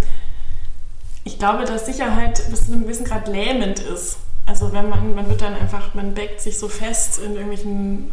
ich 1.23 1.39
glaube, 1.39 1.65
dass 1.65 1.85
Sicherheit 1.85 2.41
bis 2.49 2.65
zu 2.65 2.73
einem 2.73 2.83
gewissen 2.83 3.05
Grad 3.05 3.27
lähmend 3.27 3.79
ist. 3.79 4.17
Also 4.45 4.73
wenn 4.73 4.89
man, 4.89 5.15
man 5.15 5.29
wird 5.29 5.41
dann 5.41 5.53
einfach, 5.53 5.93
man 5.93 6.13
backt 6.13 6.41
sich 6.41 6.57
so 6.57 6.67
fest 6.67 7.19
in 7.19 7.33
irgendwelchen 7.33 8.11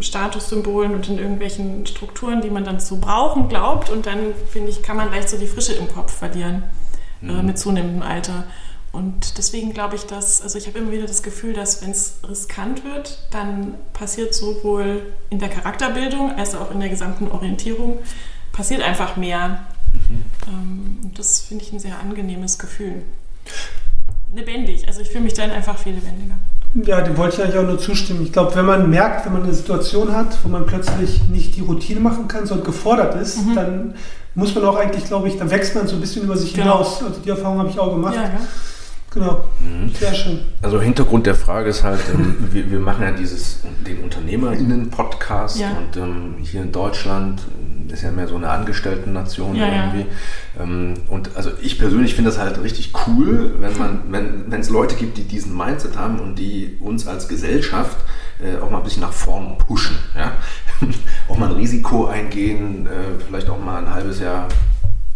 Statussymbolen 0.00 0.94
und 0.94 1.08
in 1.08 1.18
irgendwelchen 1.18 1.86
Strukturen, 1.86 2.40
die 2.42 2.50
man 2.50 2.64
dann 2.64 2.80
zu 2.80 2.98
brauchen 2.98 3.48
glaubt 3.48 3.90
und 3.90 4.06
dann, 4.06 4.34
finde 4.50 4.70
ich, 4.70 4.82
kann 4.82 4.96
man 4.96 5.10
leicht 5.10 5.28
so 5.28 5.38
die 5.38 5.46
Frische 5.46 5.72
im 5.74 5.88
Kopf 5.92 6.12
verlieren. 6.12 6.64
Äh, 7.22 7.42
mit 7.42 7.58
zunehmendem 7.58 8.02
Alter. 8.02 8.44
Und 8.92 9.38
deswegen 9.38 9.72
glaube 9.72 9.96
ich, 9.96 10.04
dass, 10.04 10.42
also 10.42 10.58
ich 10.58 10.66
habe 10.66 10.78
immer 10.78 10.92
wieder 10.92 11.06
das 11.06 11.22
Gefühl, 11.22 11.54
dass 11.54 11.82
wenn 11.82 11.90
es 11.90 12.18
riskant 12.28 12.84
wird, 12.84 13.26
dann 13.30 13.74
passiert 13.94 14.34
sowohl 14.34 15.14
in 15.30 15.38
der 15.38 15.48
Charakterbildung 15.48 16.36
als 16.36 16.54
auch 16.54 16.70
in 16.70 16.80
der 16.80 16.90
gesamten 16.90 17.30
Orientierung, 17.30 17.98
passiert 18.52 18.82
einfach 18.82 19.16
mehr. 19.16 19.64
Mhm. 19.94 20.24
Ähm, 20.46 20.98
und 21.04 21.18
das 21.18 21.40
finde 21.40 21.64
ich 21.64 21.72
ein 21.72 21.78
sehr 21.78 21.98
angenehmes 21.98 22.58
Gefühl. 22.58 23.02
Lebendig, 24.34 24.86
also 24.86 25.00
ich 25.00 25.08
fühle 25.08 25.24
mich 25.24 25.34
dann 25.34 25.50
einfach 25.50 25.78
viel 25.78 25.94
lebendiger. 25.94 26.36
Ja, 26.74 27.02
dem 27.02 27.18
wollte 27.18 27.36
ich 27.36 27.42
eigentlich 27.42 27.58
auch 27.58 27.66
nur 27.66 27.78
zustimmen. 27.78 28.22
Ich 28.24 28.32
glaube, 28.32 28.54
wenn 28.54 28.64
man 28.64 28.88
merkt, 28.88 29.26
wenn 29.26 29.34
man 29.34 29.42
eine 29.42 29.52
Situation 29.52 30.14
hat, 30.14 30.38
wo 30.42 30.48
man 30.48 30.64
plötzlich 30.64 31.22
nicht 31.28 31.56
die 31.56 31.60
Routine 31.60 32.00
machen 32.00 32.28
kann, 32.28 32.46
sondern 32.46 32.66
gefordert 32.66 33.14
ist, 33.20 33.44
mhm. 33.44 33.54
dann 33.54 33.94
muss 34.34 34.54
man 34.54 34.64
auch 34.64 34.76
eigentlich, 34.76 35.04
glaube 35.04 35.28
ich, 35.28 35.38
dann 35.38 35.50
wächst 35.50 35.74
man 35.74 35.86
so 35.86 35.96
ein 35.96 36.00
bisschen 36.00 36.22
über 36.22 36.36
sich 36.36 36.54
genau. 36.54 36.78
hinaus. 36.78 37.02
Also 37.02 37.20
die 37.20 37.30
Erfahrung 37.30 37.58
habe 37.58 37.68
ich 37.68 37.78
auch 37.78 37.92
gemacht. 37.92 38.14
Ja, 38.14 38.22
ja. 38.22 38.40
Genau, 39.12 39.44
mhm. 39.60 39.90
sehr 39.90 40.14
schön. 40.14 40.40
Also 40.62 40.80
Hintergrund 40.80 41.26
der 41.26 41.34
Frage 41.34 41.68
ist 41.68 41.82
halt, 41.82 42.00
ähm, 42.14 42.48
wir, 42.50 42.70
wir, 42.70 42.80
machen 42.80 43.02
ja 43.02 43.10
dieses, 43.10 43.58
den 43.86 43.98
UnternehmerInnen-Podcast 44.04 45.58
ja. 45.60 45.68
und 45.72 45.96
ähm, 45.98 46.34
hier 46.40 46.62
in 46.62 46.72
Deutschland 46.72 47.42
ist 47.92 48.02
ja 48.02 48.10
mehr 48.10 48.26
so 48.26 48.36
eine 48.36 48.48
Angestellten-Nation 48.48 49.54
ja, 49.54 49.66
irgendwie. 49.66 50.06
Ja. 50.56 50.62
Ähm, 50.62 50.94
und 51.08 51.36
also 51.36 51.50
ich 51.60 51.78
persönlich 51.78 52.14
finde 52.14 52.30
das 52.30 52.38
halt 52.38 52.62
richtig 52.62 52.92
cool, 53.06 53.56
wenn 53.58 53.76
man, 53.76 54.00
wenn 54.48 54.60
es 54.60 54.70
Leute 54.70 54.94
gibt, 54.94 55.18
die 55.18 55.24
diesen 55.24 55.54
Mindset 55.54 55.98
haben 55.98 56.18
und 56.18 56.38
die 56.38 56.78
uns 56.80 57.06
als 57.06 57.28
Gesellschaft 57.28 57.98
äh, 58.42 58.62
auch 58.62 58.70
mal 58.70 58.78
ein 58.78 58.84
bisschen 58.84 59.02
nach 59.02 59.12
vorn 59.12 59.58
pushen. 59.58 59.96
Ja? 60.16 60.32
Auch 61.32 61.38
mal 61.38 61.48
ein 61.48 61.56
Risiko 61.56 62.06
eingehen, 62.06 62.86
äh, 62.86 63.22
vielleicht 63.26 63.48
auch 63.48 63.58
mal 63.58 63.78
ein 63.78 63.92
halbes 63.92 64.20
Jahr 64.20 64.48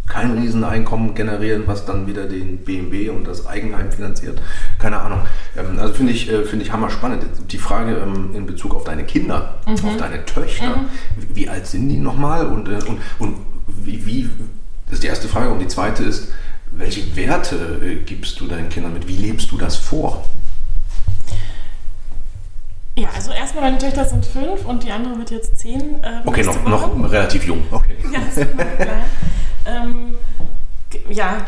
kein 0.09 0.38
Rieseneinkommen 0.38 1.14
generieren, 1.14 1.64
was 1.66 1.85
dann 1.85 2.07
wieder 2.07 2.26
den 2.26 2.59
BMW 2.59 3.11
und 3.11 3.26
das 3.26 3.46
Eigenheim 3.46 3.90
finanziert. 3.90 4.40
Keine 4.79 4.98
Ahnung. 4.98 5.20
Ähm, 5.57 5.79
also 5.79 5.92
finde 5.92 6.12
ich, 6.12 6.31
äh, 6.31 6.44
finde 6.44 6.64
ich 6.64 6.72
hammer 6.72 6.88
spannend. 6.88 7.24
Die 7.50 7.59
Frage 7.59 7.96
ähm, 7.96 8.31
in 8.35 8.46
Bezug 8.46 8.74
auf 8.74 8.85
deine 8.85 9.05
Kinder, 9.05 9.57
mhm. 9.66 9.74
auf 9.74 9.96
deine 9.98 10.24
Töchter. 10.24 10.76
Mhm. 10.76 11.35
Wie 11.35 11.48
alt 11.48 11.66
sind 11.66 11.88
die 11.88 11.98
nochmal? 11.98 12.46
Und, 12.46 12.68
äh, 12.68 12.79
und, 12.87 13.00
und 13.18 13.37
wie, 13.66 14.07
wie, 14.07 14.31
das 14.87 14.94
ist 14.94 15.02
die 15.02 15.09
erste 15.09 15.29
Frage. 15.29 15.50
Und 15.50 15.59
die 15.59 15.68
zweite 15.68 16.05
ist, 16.05 16.33
welche 16.70 17.14
Werte 17.14 17.81
äh, 17.83 17.96
gibst 17.96 18.40
du 18.40 18.46
deinen 18.46 18.70
Kindern 18.70 18.94
mit? 18.94 19.09
Wie 19.09 19.16
lebst 19.16 19.50
du 19.50 19.59
das 19.59 19.76
vor? 19.76 20.24
Ja, 22.98 23.09
also 23.14 23.30
erstmal 23.30 23.64
meine 23.64 23.78
Töchter 23.78 24.06
sind 24.06 24.24
fünf 24.24 24.64
und 24.64 24.82
die 24.82 24.90
andere 24.90 25.18
wird 25.18 25.30
jetzt 25.30 25.59
zehn. 25.59 26.02
Äh, 26.02 26.22
okay, 26.24 26.42
noch, 26.42 26.66
noch 26.66 27.12
relativ 27.12 27.44
jung. 27.44 27.62
Okay. 27.70 27.96
Ja, 28.11 28.44
klar. 28.85 28.96
ähm, 29.66 30.14
ja, 31.11 31.46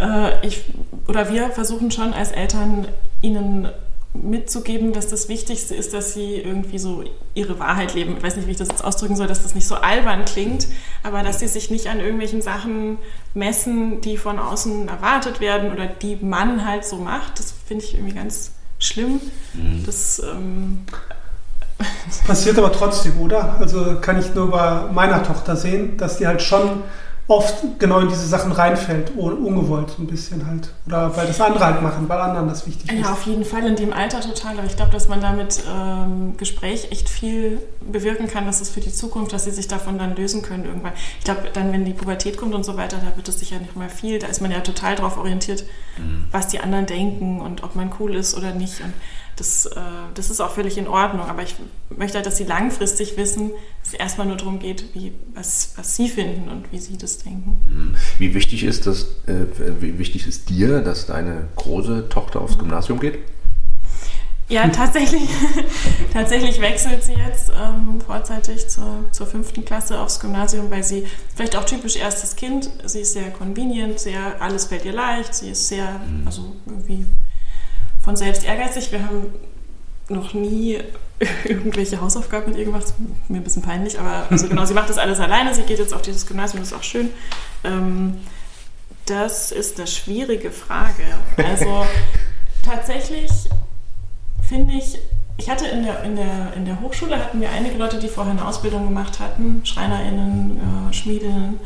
äh, 0.00 0.46
ich 0.46 0.64
oder 1.06 1.30
wir 1.30 1.50
versuchen 1.50 1.90
schon 1.90 2.14
als 2.14 2.30
Eltern 2.30 2.88
ihnen 3.20 3.68
mitzugeben, 4.14 4.92
dass 4.92 5.08
das 5.08 5.28
Wichtigste 5.28 5.74
ist, 5.74 5.92
dass 5.92 6.14
sie 6.14 6.36
irgendwie 6.36 6.78
so 6.78 7.04
ihre 7.34 7.58
Wahrheit 7.58 7.94
leben. 7.94 8.16
Ich 8.16 8.22
weiß 8.22 8.36
nicht, 8.36 8.46
wie 8.48 8.52
ich 8.52 8.56
das 8.56 8.68
jetzt 8.68 8.82
ausdrücken 8.82 9.16
soll, 9.16 9.26
dass 9.26 9.42
das 9.42 9.54
nicht 9.54 9.66
so 9.66 9.76
albern 9.76 10.24
klingt, 10.24 10.66
aber 11.02 11.22
dass 11.22 11.40
sie 11.40 11.46
sich 11.46 11.70
nicht 11.70 11.88
an 11.88 12.00
irgendwelchen 12.00 12.42
Sachen 12.42 12.98
messen, 13.34 14.00
die 14.00 14.16
von 14.16 14.38
außen 14.38 14.88
erwartet 14.88 15.40
werden 15.40 15.72
oder 15.72 15.86
die 15.86 16.16
man 16.16 16.66
halt 16.66 16.84
so 16.84 16.96
macht. 16.96 17.38
Das 17.38 17.52
finde 17.66 17.84
ich 17.84 17.94
irgendwie 17.94 18.14
ganz 18.14 18.52
schlimm. 18.80 19.20
Mhm. 19.54 19.84
Das 19.86 20.20
ähm, 20.20 20.80
passiert 22.26 22.58
aber 22.58 22.72
trotzdem, 22.72 23.20
oder? 23.20 23.56
Also 23.60 24.00
kann 24.00 24.18
ich 24.18 24.34
nur 24.34 24.50
bei 24.50 24.82
meiner 24.92 25.22
Tochter 25.22 25.56
sehen, 25.56 25.96
dass 25.96 26.18
die 26.18 26.26
halt 26.26 26.42
schon 26.42 26.82
oft 27.30 27.78
genau 27.78 28.00
in 28.00 28.08
diese 28.08 28.26
Sachen 28.26 28.50
reinfällt, 28.50 29.16
ungewollt 29.16 29.90
so 29.90 30.02
ein 30.02 30.08
bisschen 30.08 30.44
halt. 30.48 30.68
Oder 30.84 31.16
weil 31.16 31.28
das 31.28 31.40
andere 31.40 31.64
halt 31.64 31.80
machen, 31.80 32.08
weil 32.08 32.18
anderen 32.18 32.48
das 32.48 32.66
wichtig 32.66 32.90
ja, 32.90 32.98
ist. 32.98 33.04
Ja, 33.04 33.12
auf 33.12 33.22
jeden 33.22 33.44
Fall 33.44 33.64
in 33.66 33.76
dem 33.76 33.92
Alter 33.92 34.20
total. 34.20 34.58
Aber 34.58 34.66
ich 34.66 34.74
glaube, 34.74 34.90
dass 34.90 35.08
man 35.08 35.20
damit 35.20 35.62
ähm, 35.72 36.36
Gespräch 36.36 36.88
echt 36.90 37.08
viel 37.08 37.62
bewirken 37.80 38.26
kann, 38.26 38.46
dass 38.46 38.60
es 38.60 38.68
für 38.68 38.80
die 38.80 38.92
Zukunft, 38.92 39.32
dass 39.32 39.44
sie 39.44 39.52
sich 39.52 39.68
davon 39.68 39.96
dann 39.96 40.16
lösen 40.16 40.42
können 40.42 40.64
irgendwann. 40.64 40.92
Ich 41.20 41.24
glaube, 41.24 41.42
dann, 41.52 41.72
wenn 41.72 41.84
die 41.84 41.92
Pubertät 41.92 42.36
kommt 42.36 42.52
und 42.52 42.64
so 42.64 42.76
weiter, 42.76 42.96
da 42.96 43.16
wird 43.16 43.28
es 43.28 43.38
sicher 43.38 43.60
nicht 43.60 43.76
mehr 43.76 43.90
viel. 43.90 44.18
Da 44.18 44.26
ist 44.26 44.42
man 44.42 44.50
ja 44.50 44.58
total 44.58 44.96
darauf 44.96 45.16
orientiert, 45.16 45.62
mhm. 45.98 46.24
was 46.32 46.48
die 46.48 46.58
anderen 46.58 46.86
denken 46.86 47.40
und 47.40 47.62
ob 47.62 47.76
man 47.76 47.92
cool 48.00 48.16
ist 48.16 48.36
oder 48.36 48.50
nicht. 48.52 48.80
Und 48.80 48.92
das, 49.40 49.66
äh, 49.66 49.80
das 50.14 50.30
ist 50.30 50.40
auch 50.40 50.52
völlig 50.52 50.76
in 50.76 50.86
Ordnung. 50.86 51.26
Aber 51.26 51.42
ich 51.42 51.56
möchte 51.96 52.16
halt, 52.16 52.26
dass 52.26 52.36
sie 52.36 52.44
langfristig 52.44 53.16
wissen, 53.16 53.50
dass 53.82 53.94
es 53.94 53.94
erstmal 53.94 54.26
nur 54.26 54.36
darum 54.36 54.58
geht, 54.58 54.94
wie, 54.94 55.12
was, 55.34 55.72
was 55.76 55.96
sie 55.96 56.08
finden 56.08 56.48
und 56.48 56.70
wie 56.70 56.78
sie 56.78 56.98
das 56.98 57.18
denken. 57.18 57.58
Mhm. 57.66 57.96
Wie 58.18 58.34
wichtig 58.34 58.64
ist 58.64 58.86
das, 58.86 59.06
äh, 59.26 59.46
wie 59.80 59.98
wichtig 59.98 60.26
ist 60.26 60.50
dir, 60.50 60.80
dass 60.80 61.06
deine 61.06 61.48
große 61.56 62.08
Tochter 62.10 62.42
aufs 62.42 62.58
Gymnasium 62.58 63.00
geht? 63.00 63.18
Ja, 64.50 64.66
tatsächlich, 64.68 65.22
tatsächlich 66.12 66.60
wechselt 66.60 67.04
sie 67.04 67.12
jetzt 67.12 67.50
ähm, 67.50 68.00
vorzeitig 68.04 68.68
zur, 68.68 69.04
zur 69.12 69.26
fünften 69.28 69.64
Klasse 69.64 69.98
aufs 70.00 70.18
Gymnasium, 70.18 70.70
weil 70.72 70.82
sie 70.82 71.06
vielleicht 71.34 71.54
auch 71.54 71.64
typisch 71.64 71.94
erstes 71.96 72.34
Kind, 72.34 72.68
sie 72.84 73.00
ist 73.00 73.12
sehr 73.12 73.30
convenient, 73.30 74.00
sehr, 74.00 74.42
alles 74.42 74.64
fällt 74.64 74.84
ihr 74.84 74.92
leicht, 74.92 75.34
sie 75.36 75.50
ist 75.50 75.68
sehr, 75.68 76.00
mhm. 76.00 76.26
also 76.26 76.56
irgendwie 76.66 77.06
von 78.02 78.16
selbst 78.16 78.44
ehrgeizig. 78.44 78.92
Wir 78.92 79.04
haben 79.04 79.26
noch 80.08 80.34
nie 80.34 80.78
irgendwelche 81.44 82.00
Hausaufgaben 82.00 82.50
mit 82.50 82.58
ihr 82.58 82.64
gemacht. 82.64 82.92
Mir 83.28 83.38
ein 83.38 83.44
bisschen 83.44 83.62
peinlich, 83.62 83.98
aber 83.98 84.26
also 84.30 84.48
genau, 84.48 84.64
sie 84.64 84.74
macht 84.74 84.90
das 84.90 84.98
alles 84.98 85.20
alleine. 85.20 85.54
Sie 85.54 85.62
geht 85.62 85.78
jetzt 85.78 85.94
auf 85.94 86.02
dieses 86.02 86.26
Gymnasium, 86.26 86.62
das 86.62 86.72
ist 86.72 86.78
auch 86.78 86.82
schön. 86.82 87.10
Ähm, 87.64 88.18
das 89.06 89.52
ist 89.52 89.78
eine 89.78 89.86
schwierige 89.86 90.50
Frage. 90.50 91.04
Also 91.36 91.86
tatsächlich 92.64 93.30
finde 94.48 94.74
ich, 94.74 94.98
ich 95.36 95.48
hatte 95.48 95.66
in 95.66 95.84
der, 95.84 96.02
in, 96.02 96.16
der, 96.16 96.52
in 96.54 96.64
der 96.64 96.80
Hochschule 96.80 97.16
hatten 97.18 97.40
wir 97.40 97.50
einige 97.50 97.76
Leute, 97.76 97.98
die 97.98 98.08
vorher 98.08 98.32
eine 98.32 98.46
Ausbildung 98.46 98.84
gemacht 98.84 99.20
hatten, 99.20 99.62
SchreinerInnen, 99.64 100.88
äh, 100.90 100.92
Schmiedinnen. 100.92 101.60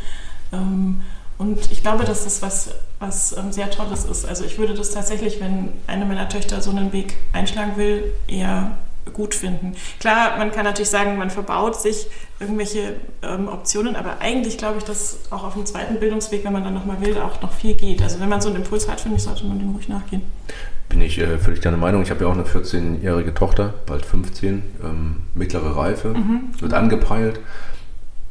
Ähm, 0.52 1.02
und 1.38 1.70
ich 1.70 1.82
glaube, 1.82 2.04
dass 2.04 2.24
das 2.24 2.42
was, 2.42 2.70
was 3.00 3.36
ähm, 3.36 3.52
sehr 3.52 3.70
Tolles 3.70 4.04
ist. 4.04 4.24
Also 4.24 4.44
ich 4.44 4.58
würde 4.58 4.74
das 4.74 4.90
tatsächlich, 4.92 5.40
wenn 5.40 5.70
eine 5.86 6.04
meiner 6.04 6.28
Töchter 6.28 6.62
so 6.62 6.70
einen 6.70 6.92
Weg 6.92 7.16
einschlagen 7.32 7.76
will, 7.76 8.12
eher 8.28 8.78
gut 9.12 9.34
finden. 9.34 9.74
Klar, 10.00 10.38
man 10.38 10.50
kann 10.50 10.64
natürlich 10.64 10.88
sagen, 10.88 11.18
man 11.18 11.30
verbaut 11.30 11.80
sich 11.80 12.06
irgendwelche 12.40 12.96
ähm, 13.22 13.48
Optionen, 13.48 13.96
aber 13.96 14.20
eigentlich 14.20 14.56
glaube 14.56 14.78
ich, 14.78 14.84
dass 14.84 15.18
auch 15.30 15.44
auf 15.44 15.54
dem 15.54 15.66
zweiten 15.66 16.00
Bildungsweg, 16.00 16.44
wenn 16.44 16.52
man 16.52 16.64
dann 16.64 16.74
nochmal 16.74 17.00
will, 17.00 17.18
auch 17.18 17.40
noch 17.42 17.52
viel 17.52 17.74
geht. 17.74 18.02
Also 18.02 18.20
wenn 18.20 18.28
man 18.28 18.40
so 18.40 18.48
einen 18.48 18.58
Impuls 18.58 18.88
hat, 18.88 19.00
finde 19.00 19.18
ich, 19.18 19.22
sollte 19.22 19.44
man 19.44 19.58
dem 19.58 19.72
ruhig 19.72 19.88
nachgehen. 19.88 20.22
Bin 20.88 21.00
ich 21.00 21.18
äh, 21.18 21.38
völlig 21.38 21.60
deiner 21.60 21.76
Meinung. 21.76 22.02
Ich 22.02 22.10
habe 22.10 22.24
ja 22.24 22.30
auch 22.30 22.34
eine 22.34 22.44
14-jährige 22.44 23.34
Tochter, 23.34 23.74
bald 23.86 24.06
15, 24.06 24.62
ähm, 24.82 25.16
mittlere 25.34 25.76
Reife, 25.76 26.08
mhm. 26.08 26.54
wird 26.60 26.72
angepeilt 26.72 27.40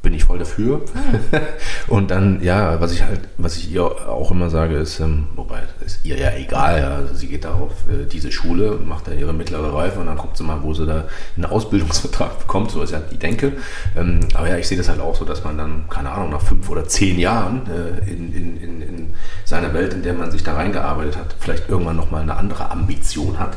bin 0.04 0.14
ich 0.14 0.26
voll 0.26 0.38
dafür. 0.38 0.80
Mhm. 0.80 1.40
und 1.88 2.12
dann, 2.12 2.44
ja, 2.44 2.80
was 2.80 2.92
ich 2.92 3.04
halt, 3.04 3.22
was 3.38 3.56
ich 3.56 3.72
ihr 3.72 3.84
auch 3.84 4.30
immer 4.32 4.50
sage, 4.50 4.76
ist, 4.76 5.00
ähm, 5.00 5.28
wobei, 5.36 5.62
ist 5.84 6.04
ihr 6.04 6.18
ja 6.18 6.32
egal, 6.36 6.80
ja, 6.80 6.96
also 6.98 7.16
sie 7.16 7.28
geht 7.28 7.46
da 7.46 7.54
auf 7.54 7.72
äh, 7.90 8.06
diese 8.06 8.32
Schule, 8.32 8.78
macht 8.86 9.08
da 9.08 9.14
ihre 9.14 9.34
mittlere 9.34 9.74
Reife 9.74 10.00
und 10.00 10.08
dann 10.08 10.18
guckt 10.18 10.38
sie 10.38 10.44
mal, 10.44 10.62
wo 10.62 10.74
sie 10.74 10.86
da 10.86 11.06
einen 11.38 11.46
Ausbildungsvertrag 11.46 12.38
bekommt, 12.42 12.70
so 12.70 12.84
ist 12.84 12.92
ja 12.92 13.00
die 13.00 13.18
Denke. 13.18 13.54
Ähm, 13.96 14.20
aber 14.34 14.50
ja, 14.50 14.58
ich 14.58 14.68
sehe 14.68 14.78
das 14.78 14.90
halt 14.90 15.00
auch 15.00 15.16
so, 15.16 15.24
dass 15.24 15.46
man 15.46 15.58
dann, 15.58 15.86
keine 15.90 16.12
Ahnung, 16.12 16.32
nach 16.32 16.42
fünf 16.42 16.70
oder 16.70 16.86
zehn 16.86 17.18
Jahren 17.18 17.62
äh, 17.68 18.12
in, 18.12 18.34
in, 18.36 18.58
in, 18.58 18.82
in 18.82 19.14
seiner 19.46 19.74
Welt, 19.74 19.94
in 19.94 20.04
der 20.04 20.14
man 20.14 20.32
sich 20.32 20.44
da 20.44 20.56
reingearbeitet 20.56 21.16
hat, 21.16 21.34
vielleicht 21.40 21.70
irgendwann 21.70 21.96
nochmal 21.96 22.24
eine 22.24 22.36
andere 22.36 22.70
Ambition 22.70 23.40
hat. 23.40 23.56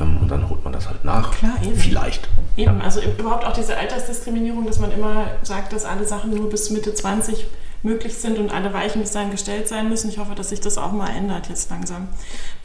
Ähm, 0.00 0.18
und 0.22 0.30
dann 0.30 0.48
holt 0.48 0.64
man 0.64 0.72
das 0.72 0.88
halt 0.88 1.04
nach. 1.04 1.32
Klar, 1.32 1.54
eben. 1.62 1.76
Vielleicht. 1.76 2.28
Eben, 2.56 2.78
ja. 2.78 2.84
also 2.84 3.00
überhaupt 3.00 3.44
auch 3.44 3.52
diese 3.52 3.76
Altersdiskriminierung, 3.76 4.66
dass 4.66 4.78
man 4.78 4.92
immer 4.92 5.26
sagt, 5.42 5.72
dass 5.72 5.84
alle 5.84 6.04
Sachen 6.04 6.34
nur 6.34 6.48
bis 6.50 6.70
Mitte 6.70 6.94
20 6.94 7.46
möglich 7.82 8.14
sind 8.14 8.38
und 8.38 8.52
alle 8.52 8.74
Weichen 8.74 9.00
bis 9.00 9.12
dahin 9.12 9.30
gestellt 9.30 9.66
sein 9.66 9.88
müssen. 9.88 10.10
Ich 10.10 10.18
hoffe, 10.18 10.34
dass 10.34 10.50
sich 10.50 10.60
das 10.60 10.76
auch 10.76 10.92
mal 10.92 11.08
ändert 11.08 11.48
jetzt 11.48 11.70
langsam. 11.70 12.08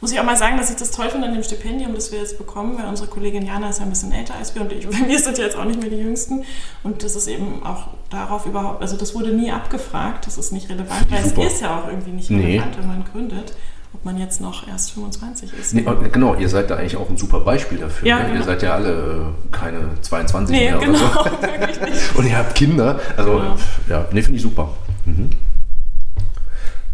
Muss 0.01 0.11
ich 0.11 0.19
auch 0.19 0.25
mal 0.25 0.35
sagen, 0.35 0.57
dass 0.57 0.69
ich 0.69 0.75
das 0.75 0.91
toll 0.91 1.09
finde 1.09 1.27
an 1.27 1.33
dem 1.33 1.43
Stipendium, 1.43 1.95
das 1.95 2.11
wir 2.11 2.19
jetzt 2.19 2.37
bekommen, 2.37 2.77
weil 2.77 2.85
unsere 2.85 3.07
Kollegin 3.07 3.45
Jana 3.45 3.69
ist 3.69 3.79
ja 3.79 3.85
ein 3.85 3.89
bisschen 3.89 4.11
älter 4.11 4.35
als 4.35 4.53
wir 4.55 4.61
und 4.61 4.73
ich, 4.73 4.87
wir 5.07 5.19
sind 5.19 5.37
jetzt 5.37 5.55
auch 5.55 5.63
nicht 5.63 5.79
mehr 5.79 5.89
die 5.89 5.97
Jüngsten. 5.97 6.43
Und 6.83 7.01
das 7.03 7.15
ist 7.15 7.27
eben 7.27 7.65
auch 7.65 7.87
darauf 8.09 8.45
überhaupt, 8.45 8.81
also 8.81 8.97
das 8.97 9.15
wurde 9.15 9.29
nie 9.29 9.51
abgefragt, 9.51 10.27
das 10.27 10.37
ist 10.37 10.51
nicht 10.51 10.69
relevant, 10.69 11.09
weil 11.09 11.23
Super. 11.23 11.43
es 11.43 11.53
ist 11.53 11.61
ja 11.61 11.79
auch 11.79 11.87
irgendwie 11.87 12.11
nicht 12.11 12.29
relevant, 12.29 12.71
nee. 12.71 12.77
wenn 12.77 12.87
man 12.87 13.05
gründet 13.05 13.53
ob 13.95 14.03
man 14.03 14.17
jetzt 14.17 14.41
noch 14.41 14.67
erst 14.67 14.91
25 14.91 15.53
ist. 15.57 15.73
Nee, 15.73 15.85
genau, 16.11 16.35
ihr 16.35 16.49
seid 16.49 16.69
da 16.69 16.75
eigentlich 16.75 16.97
auch 16.97 17.09
ein 17.09 17.15
super 17.15 17.39
Beispiel 17.39 17.77
dafür. 17.77 18.05
Ja, 18.05 18.19
ne? 18.19 18.25
genau. 18.25 18.39
Ihr 18.39 18.43
seid 18.43 18.61
ja 18.61 18.73
alle 18.73 18.91
äh, 18.91 19.55
keine 19.55 19.79
22 20.01 20.53
nee, 20.53 20.69
mehr 20.69 20.79
genau, 20.79 20.97
oder 20.97 21.33
so. 21.33 22.19
Und 22.19 22.27
ihr 22.27 22.37
habt 22.37 22.55
Kinder. 22.55 22.99
Also, 23.15 23.31
genau. 23.31 23.55
ja, 23.87 24.05
nee, 24.11 24.21
finde 24.21 24.35
ich 24.35 24.43
super. 24.43 24.69
Mhm. 25.05 25.29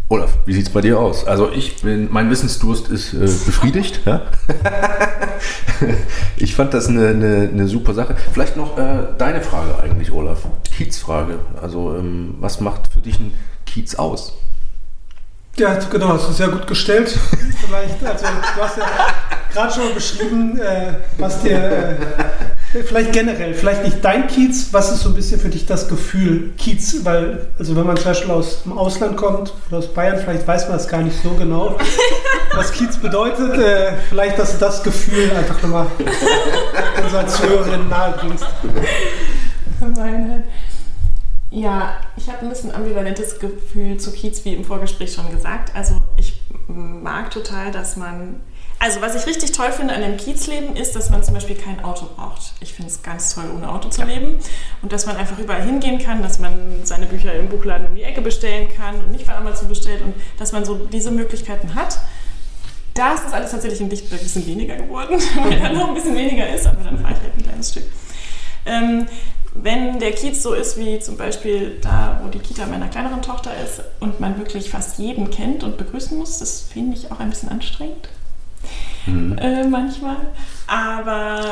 Olaf, 0.09 0.37
wie 0.45 0.53
sieht 0.53 0.67
es 0.67 0.73
bei 0.73 0.81
dir 0.81 0.99
aus? 0.99 1.25
Also 1.25 1.49
ich 1.51 1.81
bin, 1.81 2.09
mein 2.11 2.29
Wissensdurst 2.29 2.89
ist 2.89 3.13
äh, 3.13 3.19
befriedigt. 3.19 4.01
ja? 4.05 4.21
ich 6.37 6.53
fand 6.53 6.73
das 6.73 6.87
eine, 6.87 7.07
eine, 7.07 7.49
eine, 7.51 7.67
super 7.67 7.93
Sache. 7.93 8.15
Vielleicht 8.31 8.57
noch 8.57 8.77
äh, 8.77 9.07
deine 9.17 9.41
Frage 9.41 9.79
eigentlich, 9.81 10.11
Olaf. 10.11 10.45
Kiez-Frage. 10.75 11.39
Also 11.59 11.95
ähm, 11.95 12.35
was 12.39 12.59
macht 12.59 12.89
für 12.93 12.99
dich 12.99 13.19
ein 13.19 13.33
Kiez 13.65 13.95
aus? 13.95 14.33
Ja, 15.57 15.77
genau, 15.91 16.09
hast 16.09 16.29
du 16.29 16.33
sehr 16.33 16.47
gut 16.47 16.65
gestellt. 16.65 17.17
Vielleicht, 17.65 18.03
also 18.03 18.25
du 18.55 18.61
hast 18.61 18.77
ja 18.77 18.85
gerade 19.53 19.73
schon 19.73 19.93
beschrieben, 19.93 20.59
äh, 20.59 20.93
was 21.17 21.41
dir 21.41 21.97
äh, 22.73 22.83
vielleicht 22.83 23.11
generell, 23.11 23.53
vielleicht 23.53 23.83
nicht 23.83 24.03
dein 24.03 24.27
Kiez, 24.27 24.69
was 24.71 24.91
ist 24.91 25.01
so 25.01 25.09
ein 25.09 25.15
bisschen 25.15 25.39
für 25.39 25.49
dich 25.49 25.65
das 25.65 25.87
Gefühl 25.87 26.51
Kiez? 26.57 27.03
Weil, 27.03 27.47
also 27.59 27.75
wenn 27.75 27.85
man 27.85 27.97
zum 27.97 28.05
Beispiel 28.05 28.31
aus 28.31 28.63
dem 28.63 28.77
Ausland 28.77 29.17
kommt 29.17 29.53
oder 29.67 29.79
aus 29.79 29.93
Bayern, 29.93 30.19
vielleicht 30.23 30.47
weiß 30.47 30.69
man 30.69 30.77
es 30.77 30.87
gar 30.87 31.01
nicht 31.01 31.21
so 31.21 31.31
genau, 31.31 31.77
was 32.55 32.71
Kiez 32.71 32.97
bedeutet. 32.97 33.57
Äh, 33.57 33.93
vielleicht, 34.09 34.39
dass 34.39 34.53
du 34.53 34.57
das 34.57 34.81
Gefühl 34.81 35.31
einfach 35.31 35.61
nochmal 35.61 35.87
unseren 37.03 37.27
Zuhörerinnen 37.27 37.89
nahe 37.89 38.13
bringst. 38.19 38.45
Meine. 39.79 40.43
Ja, 41.51 41.99
ich 42.15 42.29
habe 42.29 42.39
ein 42.39 42.49
bisschen 42.49 42.73
ambivalentes 42.73 43.39
Gefühl 43.39 43.97
zu 43.97 44.13
Kiez, 44.13 44.45
wie 44.45 44.53
im 44.53 44.63
Vorgespräch 44.63 45.13
schon 45.13 45.29
gesagt. 45.29 45.75
Also 45.75 45.97
ich 46.17 46.41
mag 46.67 47.29
total, 47.29 47.71
dass 47.71 47.97
man 47.97 48.41
also 48.81 48.99
was 48.99 49.13
ich 49.13 49.27
richtig 49.27 49.51
toll 49.51 49.71
finde 49.71 49.93
an 49.93 50.01
dem 50.01 50.17
Kiezleben 50.17 50.75
ist, 50.75 50.95
dass 50.95 51.11
man 51.11 51.23
zum 51.23 51.35
Beispiel 51.35 51.55
kein 51.55 51.83
Auto 51.83 52.07
braucht. 52.15 52.53
Ich 52.61 52.73
finde 52.73 52.89
es 52.89 53.03
ganz 53.03 53.35
toll, 53.35 53.43
ohne 53.55 53.69
Auto 53.69 53.89
zu 53.89 54.03
leben 54.03 54.39
und 54.81 54.91
dass 54.91 55.05
man 55.05 55.17
einfach 55.17 55.37
überall 55.37 55.61
hingehen 55.61 55.99
kann, 55.99 56.23
dass 56.23 56.39
man 56.39 56.83
seine 56.83 57.05
Bücher 57.05 57.31
im 57.33 57.47
Buchladen 57.47 57.85
um 57.85 57.95
die 57.95 58.01
Ecke 58.01 58.21
bestellen 58.21 58.69
kann 58.75 58.95
und 58.95 59.11
nicht 59.11 59.27
bei 59.27 59.35
Amazon 59.35 59.67
bestellt 59.67 60.01
und 60.01 60.15
dass 60.39 60.51
man 60.51 60.65
so 60.65 60.87
diese 60.91 61.11
Möglichkeiten 61.11 61.75
hat. 61.75 61.99
Da 62.95 63.13
ist 63.13 63.23
das 63.23 63.33
alles 63.33 63.51
tatsächlich 63.51 63.81
in 63.81 63.89
Dichtberg 63.89 64.19
ein 64.19 64.23
bisschen 64.23 64.47
weniger 64.47 64.75
geworden, 64.77 65.19
weil 65.43 65.59
da 65.59 65.71
noch 65.71 65.89
ein 65.89 65.93
bisschen 65.93 66.15
weniger 66.15 66.49
ist, 66.49 66.65
aber 66.65 66.83
dann 66.83 66.97
fahre 66.97 67.13
ich 67.13 67.19
halt 67.19 67.37
ein 67.37 67.43
kleines 67.43 67.69
Stück. 67.69 67.83
Ähm, 68.65 69.05
wenn 69.53 69.99
der 69.99 70.13
Kiez 70.13 70.41
so 70.41 70.53
ist 70.53 70.77
wie 70.77 70.99
zum 70.99 71.17
Beispiel 71.17 71.79
da, 71.81 72.21
wo 72.23 72.29
die 72.29 72.39
Kita 72.39 72.65
meiner 72.65 72.87
kleineren 72.87 73.21
Tochter 73.21 73.51
ist 73.63 73.81
und 73.99 74.19
man 74.19 74.37
wirklich 74.37 74.69
fast 74.69 74.97
jeden 74.97 75.29
kennt 75.29 75.63
und 75.63 75.77
begrüßen 75.77 76.17
muss, 76.17 76.39
das 76.39 76.61
finde 76.61 76.97
ich 76.97 77.11
auch 77.11 77.19
ein 77.19 77.29
bisschen 77.29 77.49
anstrengend 77.49 78.09
mhm. 79.05 79.37
äh, 79.37 79.63
manchmal. 79.65 80.17
Aber 80.67 81.51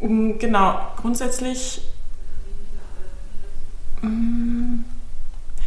äh, 0.00 0.32
genau, 0.34 0.80
grundsätzlich. 0.96 1.80
Mm, 4.02 4.84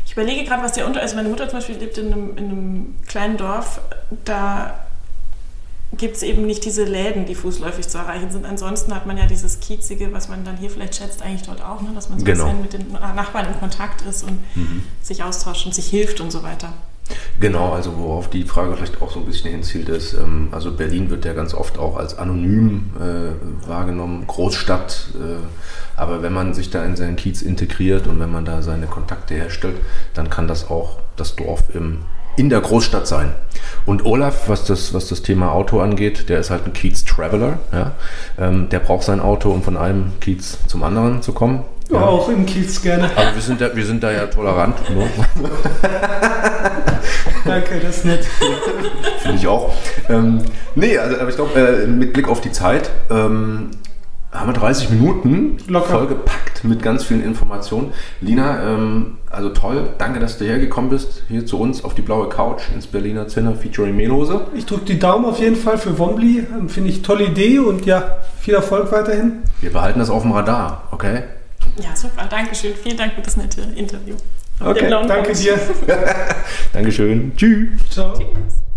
ich 0.06 0.14
überlege 0.14 0.46
gerade, 0.46 0.64
was 0.64 0.74
der 0.74 0.86
Unter... 0.88 1.02
Also 1.02 1.16
meine 1.16 1.30
Mutter 1.30 1.48
zum 1.50 1.60
Beispiel 1.60 1.78
lebt 1.78 1.98
in 1.98 2.14
einem, 2.14 2.38
in 2.38 2.46
einem 2.46 2.96
kleinen 3.08 3.38
Dorf, 3.38 3.82
da 4.26 4.86
gibt 5.97 6.15
es 6.15 6.23
eben 6.23 6.45
nicht 6.45 6.63
diese 6.63 6.86
Läden, 6.86 7.25
die 7.25 7.36
fußläufig 7.36 7.88
zu 7.88 7.97
erreichen 7.97 8.32
sind. 8.32 8.45
Ansonsten 8.45 8.95
hat 8.95 9.06
man 9.06 9.17
ja 9.17 9.25
dieses 9.25 9.60
Kiezige, 9.60 10.13
was 10.13 10.30
man 10.30 10.45
dann 10.45 10.58
hier 10.58 10.69
vielleicht 10.69 10.95
schätzt, 10.95 11.21
eigentlich 11.21 11.43
dort 11.43 11.62
auch, 11.62 11.82
ne? 11.82 11.89
dass 11.93 12.10
man 12.10 12.19
so 12.19 12.25
genau. 12.25 12.45
ein 12.45 12.63
bisschen 12.63 12.82
mit 12.82 12.93
den 12.93 13.15
Nachbarn 13.15 13.47
in 13.47 13.60
Kontakt 13.60 14.01
ist 14.04 14.23
und 14.23 14.39
mhm. 14.56 14.84
sich 15.01 15.23
austauscht 15.23 15.65
und 15.65 15.75
sich 15.75 15.88
hilft 15.88 16.21
und 16.21 16.32
so 16.32 16.43
weiter. 16.43 16.73
Genau, 17.39 17.73
also 17.73 17.97
worauf 17.97 18.30
die 18.30 18.43
Frage 18.43 18.75
vielleicht 18.75 19.01
auch 19.01 19.12
so 19.12 19.19
ein 19.19 19.25
bisschen 19.25 19.51
hinzielt 19.51 19.89
ist, 19.89 20.13
ähm, 20.13 20.49
also 20.51 20.71
Berlin 20.71 21.10
wird 21.10 21.25
ja 21.25 21.34
ganz 21.34 21.54
oft 21.54 21.77
auch 21.77 21.97
als 21.97 22.17
anonym 22.17 22.91
äh, 22.99 23.67
wahrgenommen, 23.67 24.25
Großstadt, 24.27 25.10
äh, 25.15 25.99
aber 25.99 26.21
wenn 26.21 26.34
man 26.34 26.54
sich 26.54 26.69
da 26.69 26.86
in 26.86 26.95
seinen 26.95 27.15
Kiez 27.15 27.41
integriert 27.41 28.08
und 28.08 28.19
wenn 28.19 28.32
man 28.32 28.45
da 28.45 28.62
seine 28.62 28.88
Kontakte 28.88 29.34
herstellt, 29.34 29.77
dann 30.13 30.30
kann 30.30 30.47
das 30.47 30.69
auch 30.69 30.99
das 31.15 31.36
Dorf 31.36 31.63
im, 31.73 32.06
in 32.38 32.50
der 32.50 32.62
Großstadt 32.62 33.08
sein. 33.08 33.34
Und 33.86 34.06
Olaf, 34.06 34.48
was 34.48 34.65
das, 34.65 34.94
was 34.94 35.08
das 35.08 35.22
Thema 35.22 35.52
Auto 35.52 35.80
angeht, 35.80 36.30
der 36.30 36.39
ist 36.39 36.50
halt 36.50 36.65
ein 36.65 36.74
Kiez-Traveler, 36.74 37.60
ja? 37.72 37.91
Ähm, 38.39 38.70
der 38.70 38.80
braucht 38.80 39.04
sein 39.04 39.20
Auto, 39.20 39.52
um 39.52 39.63
von 39.63 39.78
einem 39.78 40.13
Kiez 40.20 40.60
zum 40.67 40.84
anderen 40.84 41.22
zu 41.22 41.34
kommen. 41.34 41.63
Ja. 41.89 42.02
Auch 42.02 42.30
im 42.30 42.46
Kiez 42.46 42.82
gerne. 42.82 43.10
Aber 43.15 43.36
wir 43.36 43.41
sind 43.41 43.60
da, 43.60 43.76
wir 43.76 43.86
sind 43.86 44.02
da 44.02 44.12
ja 44.12 44.28
tolerant. 44.28 44.78
Ne? 44.89 45.08
Danke, 47.46 47.80
das 47.82 47.98
ist 47.98 48.06
nett. 48.06 48.26
Finde 49.20 49.38
ich 49.38 49.48
auch. 49.48 49.74
Ähm, 50.08 50.41
nee, 50.76 50.98
also, 50.98 51.17
aber 51.20 51.30
ich 51.30 51.36
glaube, 51.36 51.60
äh, 51.60 51.88
mit 51.88 52.13
Blick 52.13 52.30
auf 52.30 52.39
die 52.39 52.52
Zeit 52.52 52.89
ähm, 53.10 53.72
haben 54.32 54.48
wir 54.48 54.54
30 54.54 54.89
Minuten 54.91 55.58
Locker. 55.67 55.94
vollgepackt 55.94 56.63
mit 56.63 56.82
ganz 56.82 57.04
vielen 57.04 57.24
Informationen. 57.24 57.91
Lina, 58.22 58.63
ähm, 58.63 59.17
also 59.30 59.50
toll. 59.50 59.89
Danke, 59.98 60.20
dass 60.20 60.38
du 60.38 60.46
hergekommen 60.46 60.89
bist, 60.89 61.24
hier 61.28 61.46
zu 61.46 61.60
uns 61.60 61.84
auf 61.84 61.96
die 61.96 62.02
blaue 62.02 62.30
Couch 62.30 62.63
ins 62.74 62.88
Berliner 62.88 63.28
Zinner 63.28 63.56
featuring 63.56 63.96
Mehlhose. 63.96 64.48
Ich 64.54 64.65
drücke 64.65 64.86
die 64.86 65.00
Daumen 65.00 65.26
auf 65.26 65.39
jeden 65.39 65.58
Fall 65.58 65.78
für 65.78 65.98
Wombly. 65.98 66.46
Ähm, 66.58 66.70
finde 66.70 66.89
ich 66.89 67.02
tolle 67.02 67.26
Idee 67.26 67.60
und 67.60 67.86
ja, 67.86 68.17
viel 68.39 68.54
Erfolg 68.54 68.91
weiterhin. 68.91 69.44
Wir 69.60 69.72
behalten 69.72 70.00
das 70.00 70.10
auf 70.10 70.22
dem 70.22 70.32
Radar, 70.32 70.88
okay? 70.91 71.24
Ja, 71.78 71.96
super. 71.96 72.26
Dankeschön. 72.30 72.74
Vielen 72.82 72.98
Dank 72.98 73.13
für 73.13 73.22
das 73.22 73.38
nette 73.38 73.62
Interview. 73.76 74.15
Okay, 74.63 74.89
danke 74.89 75.34
dir. 75.34 75.60
Dankeschön. 76.74 77.34
Tschüss. 77.36 77.70
Ciao. 77.89 78.13
Tschüss. 78.13 78.71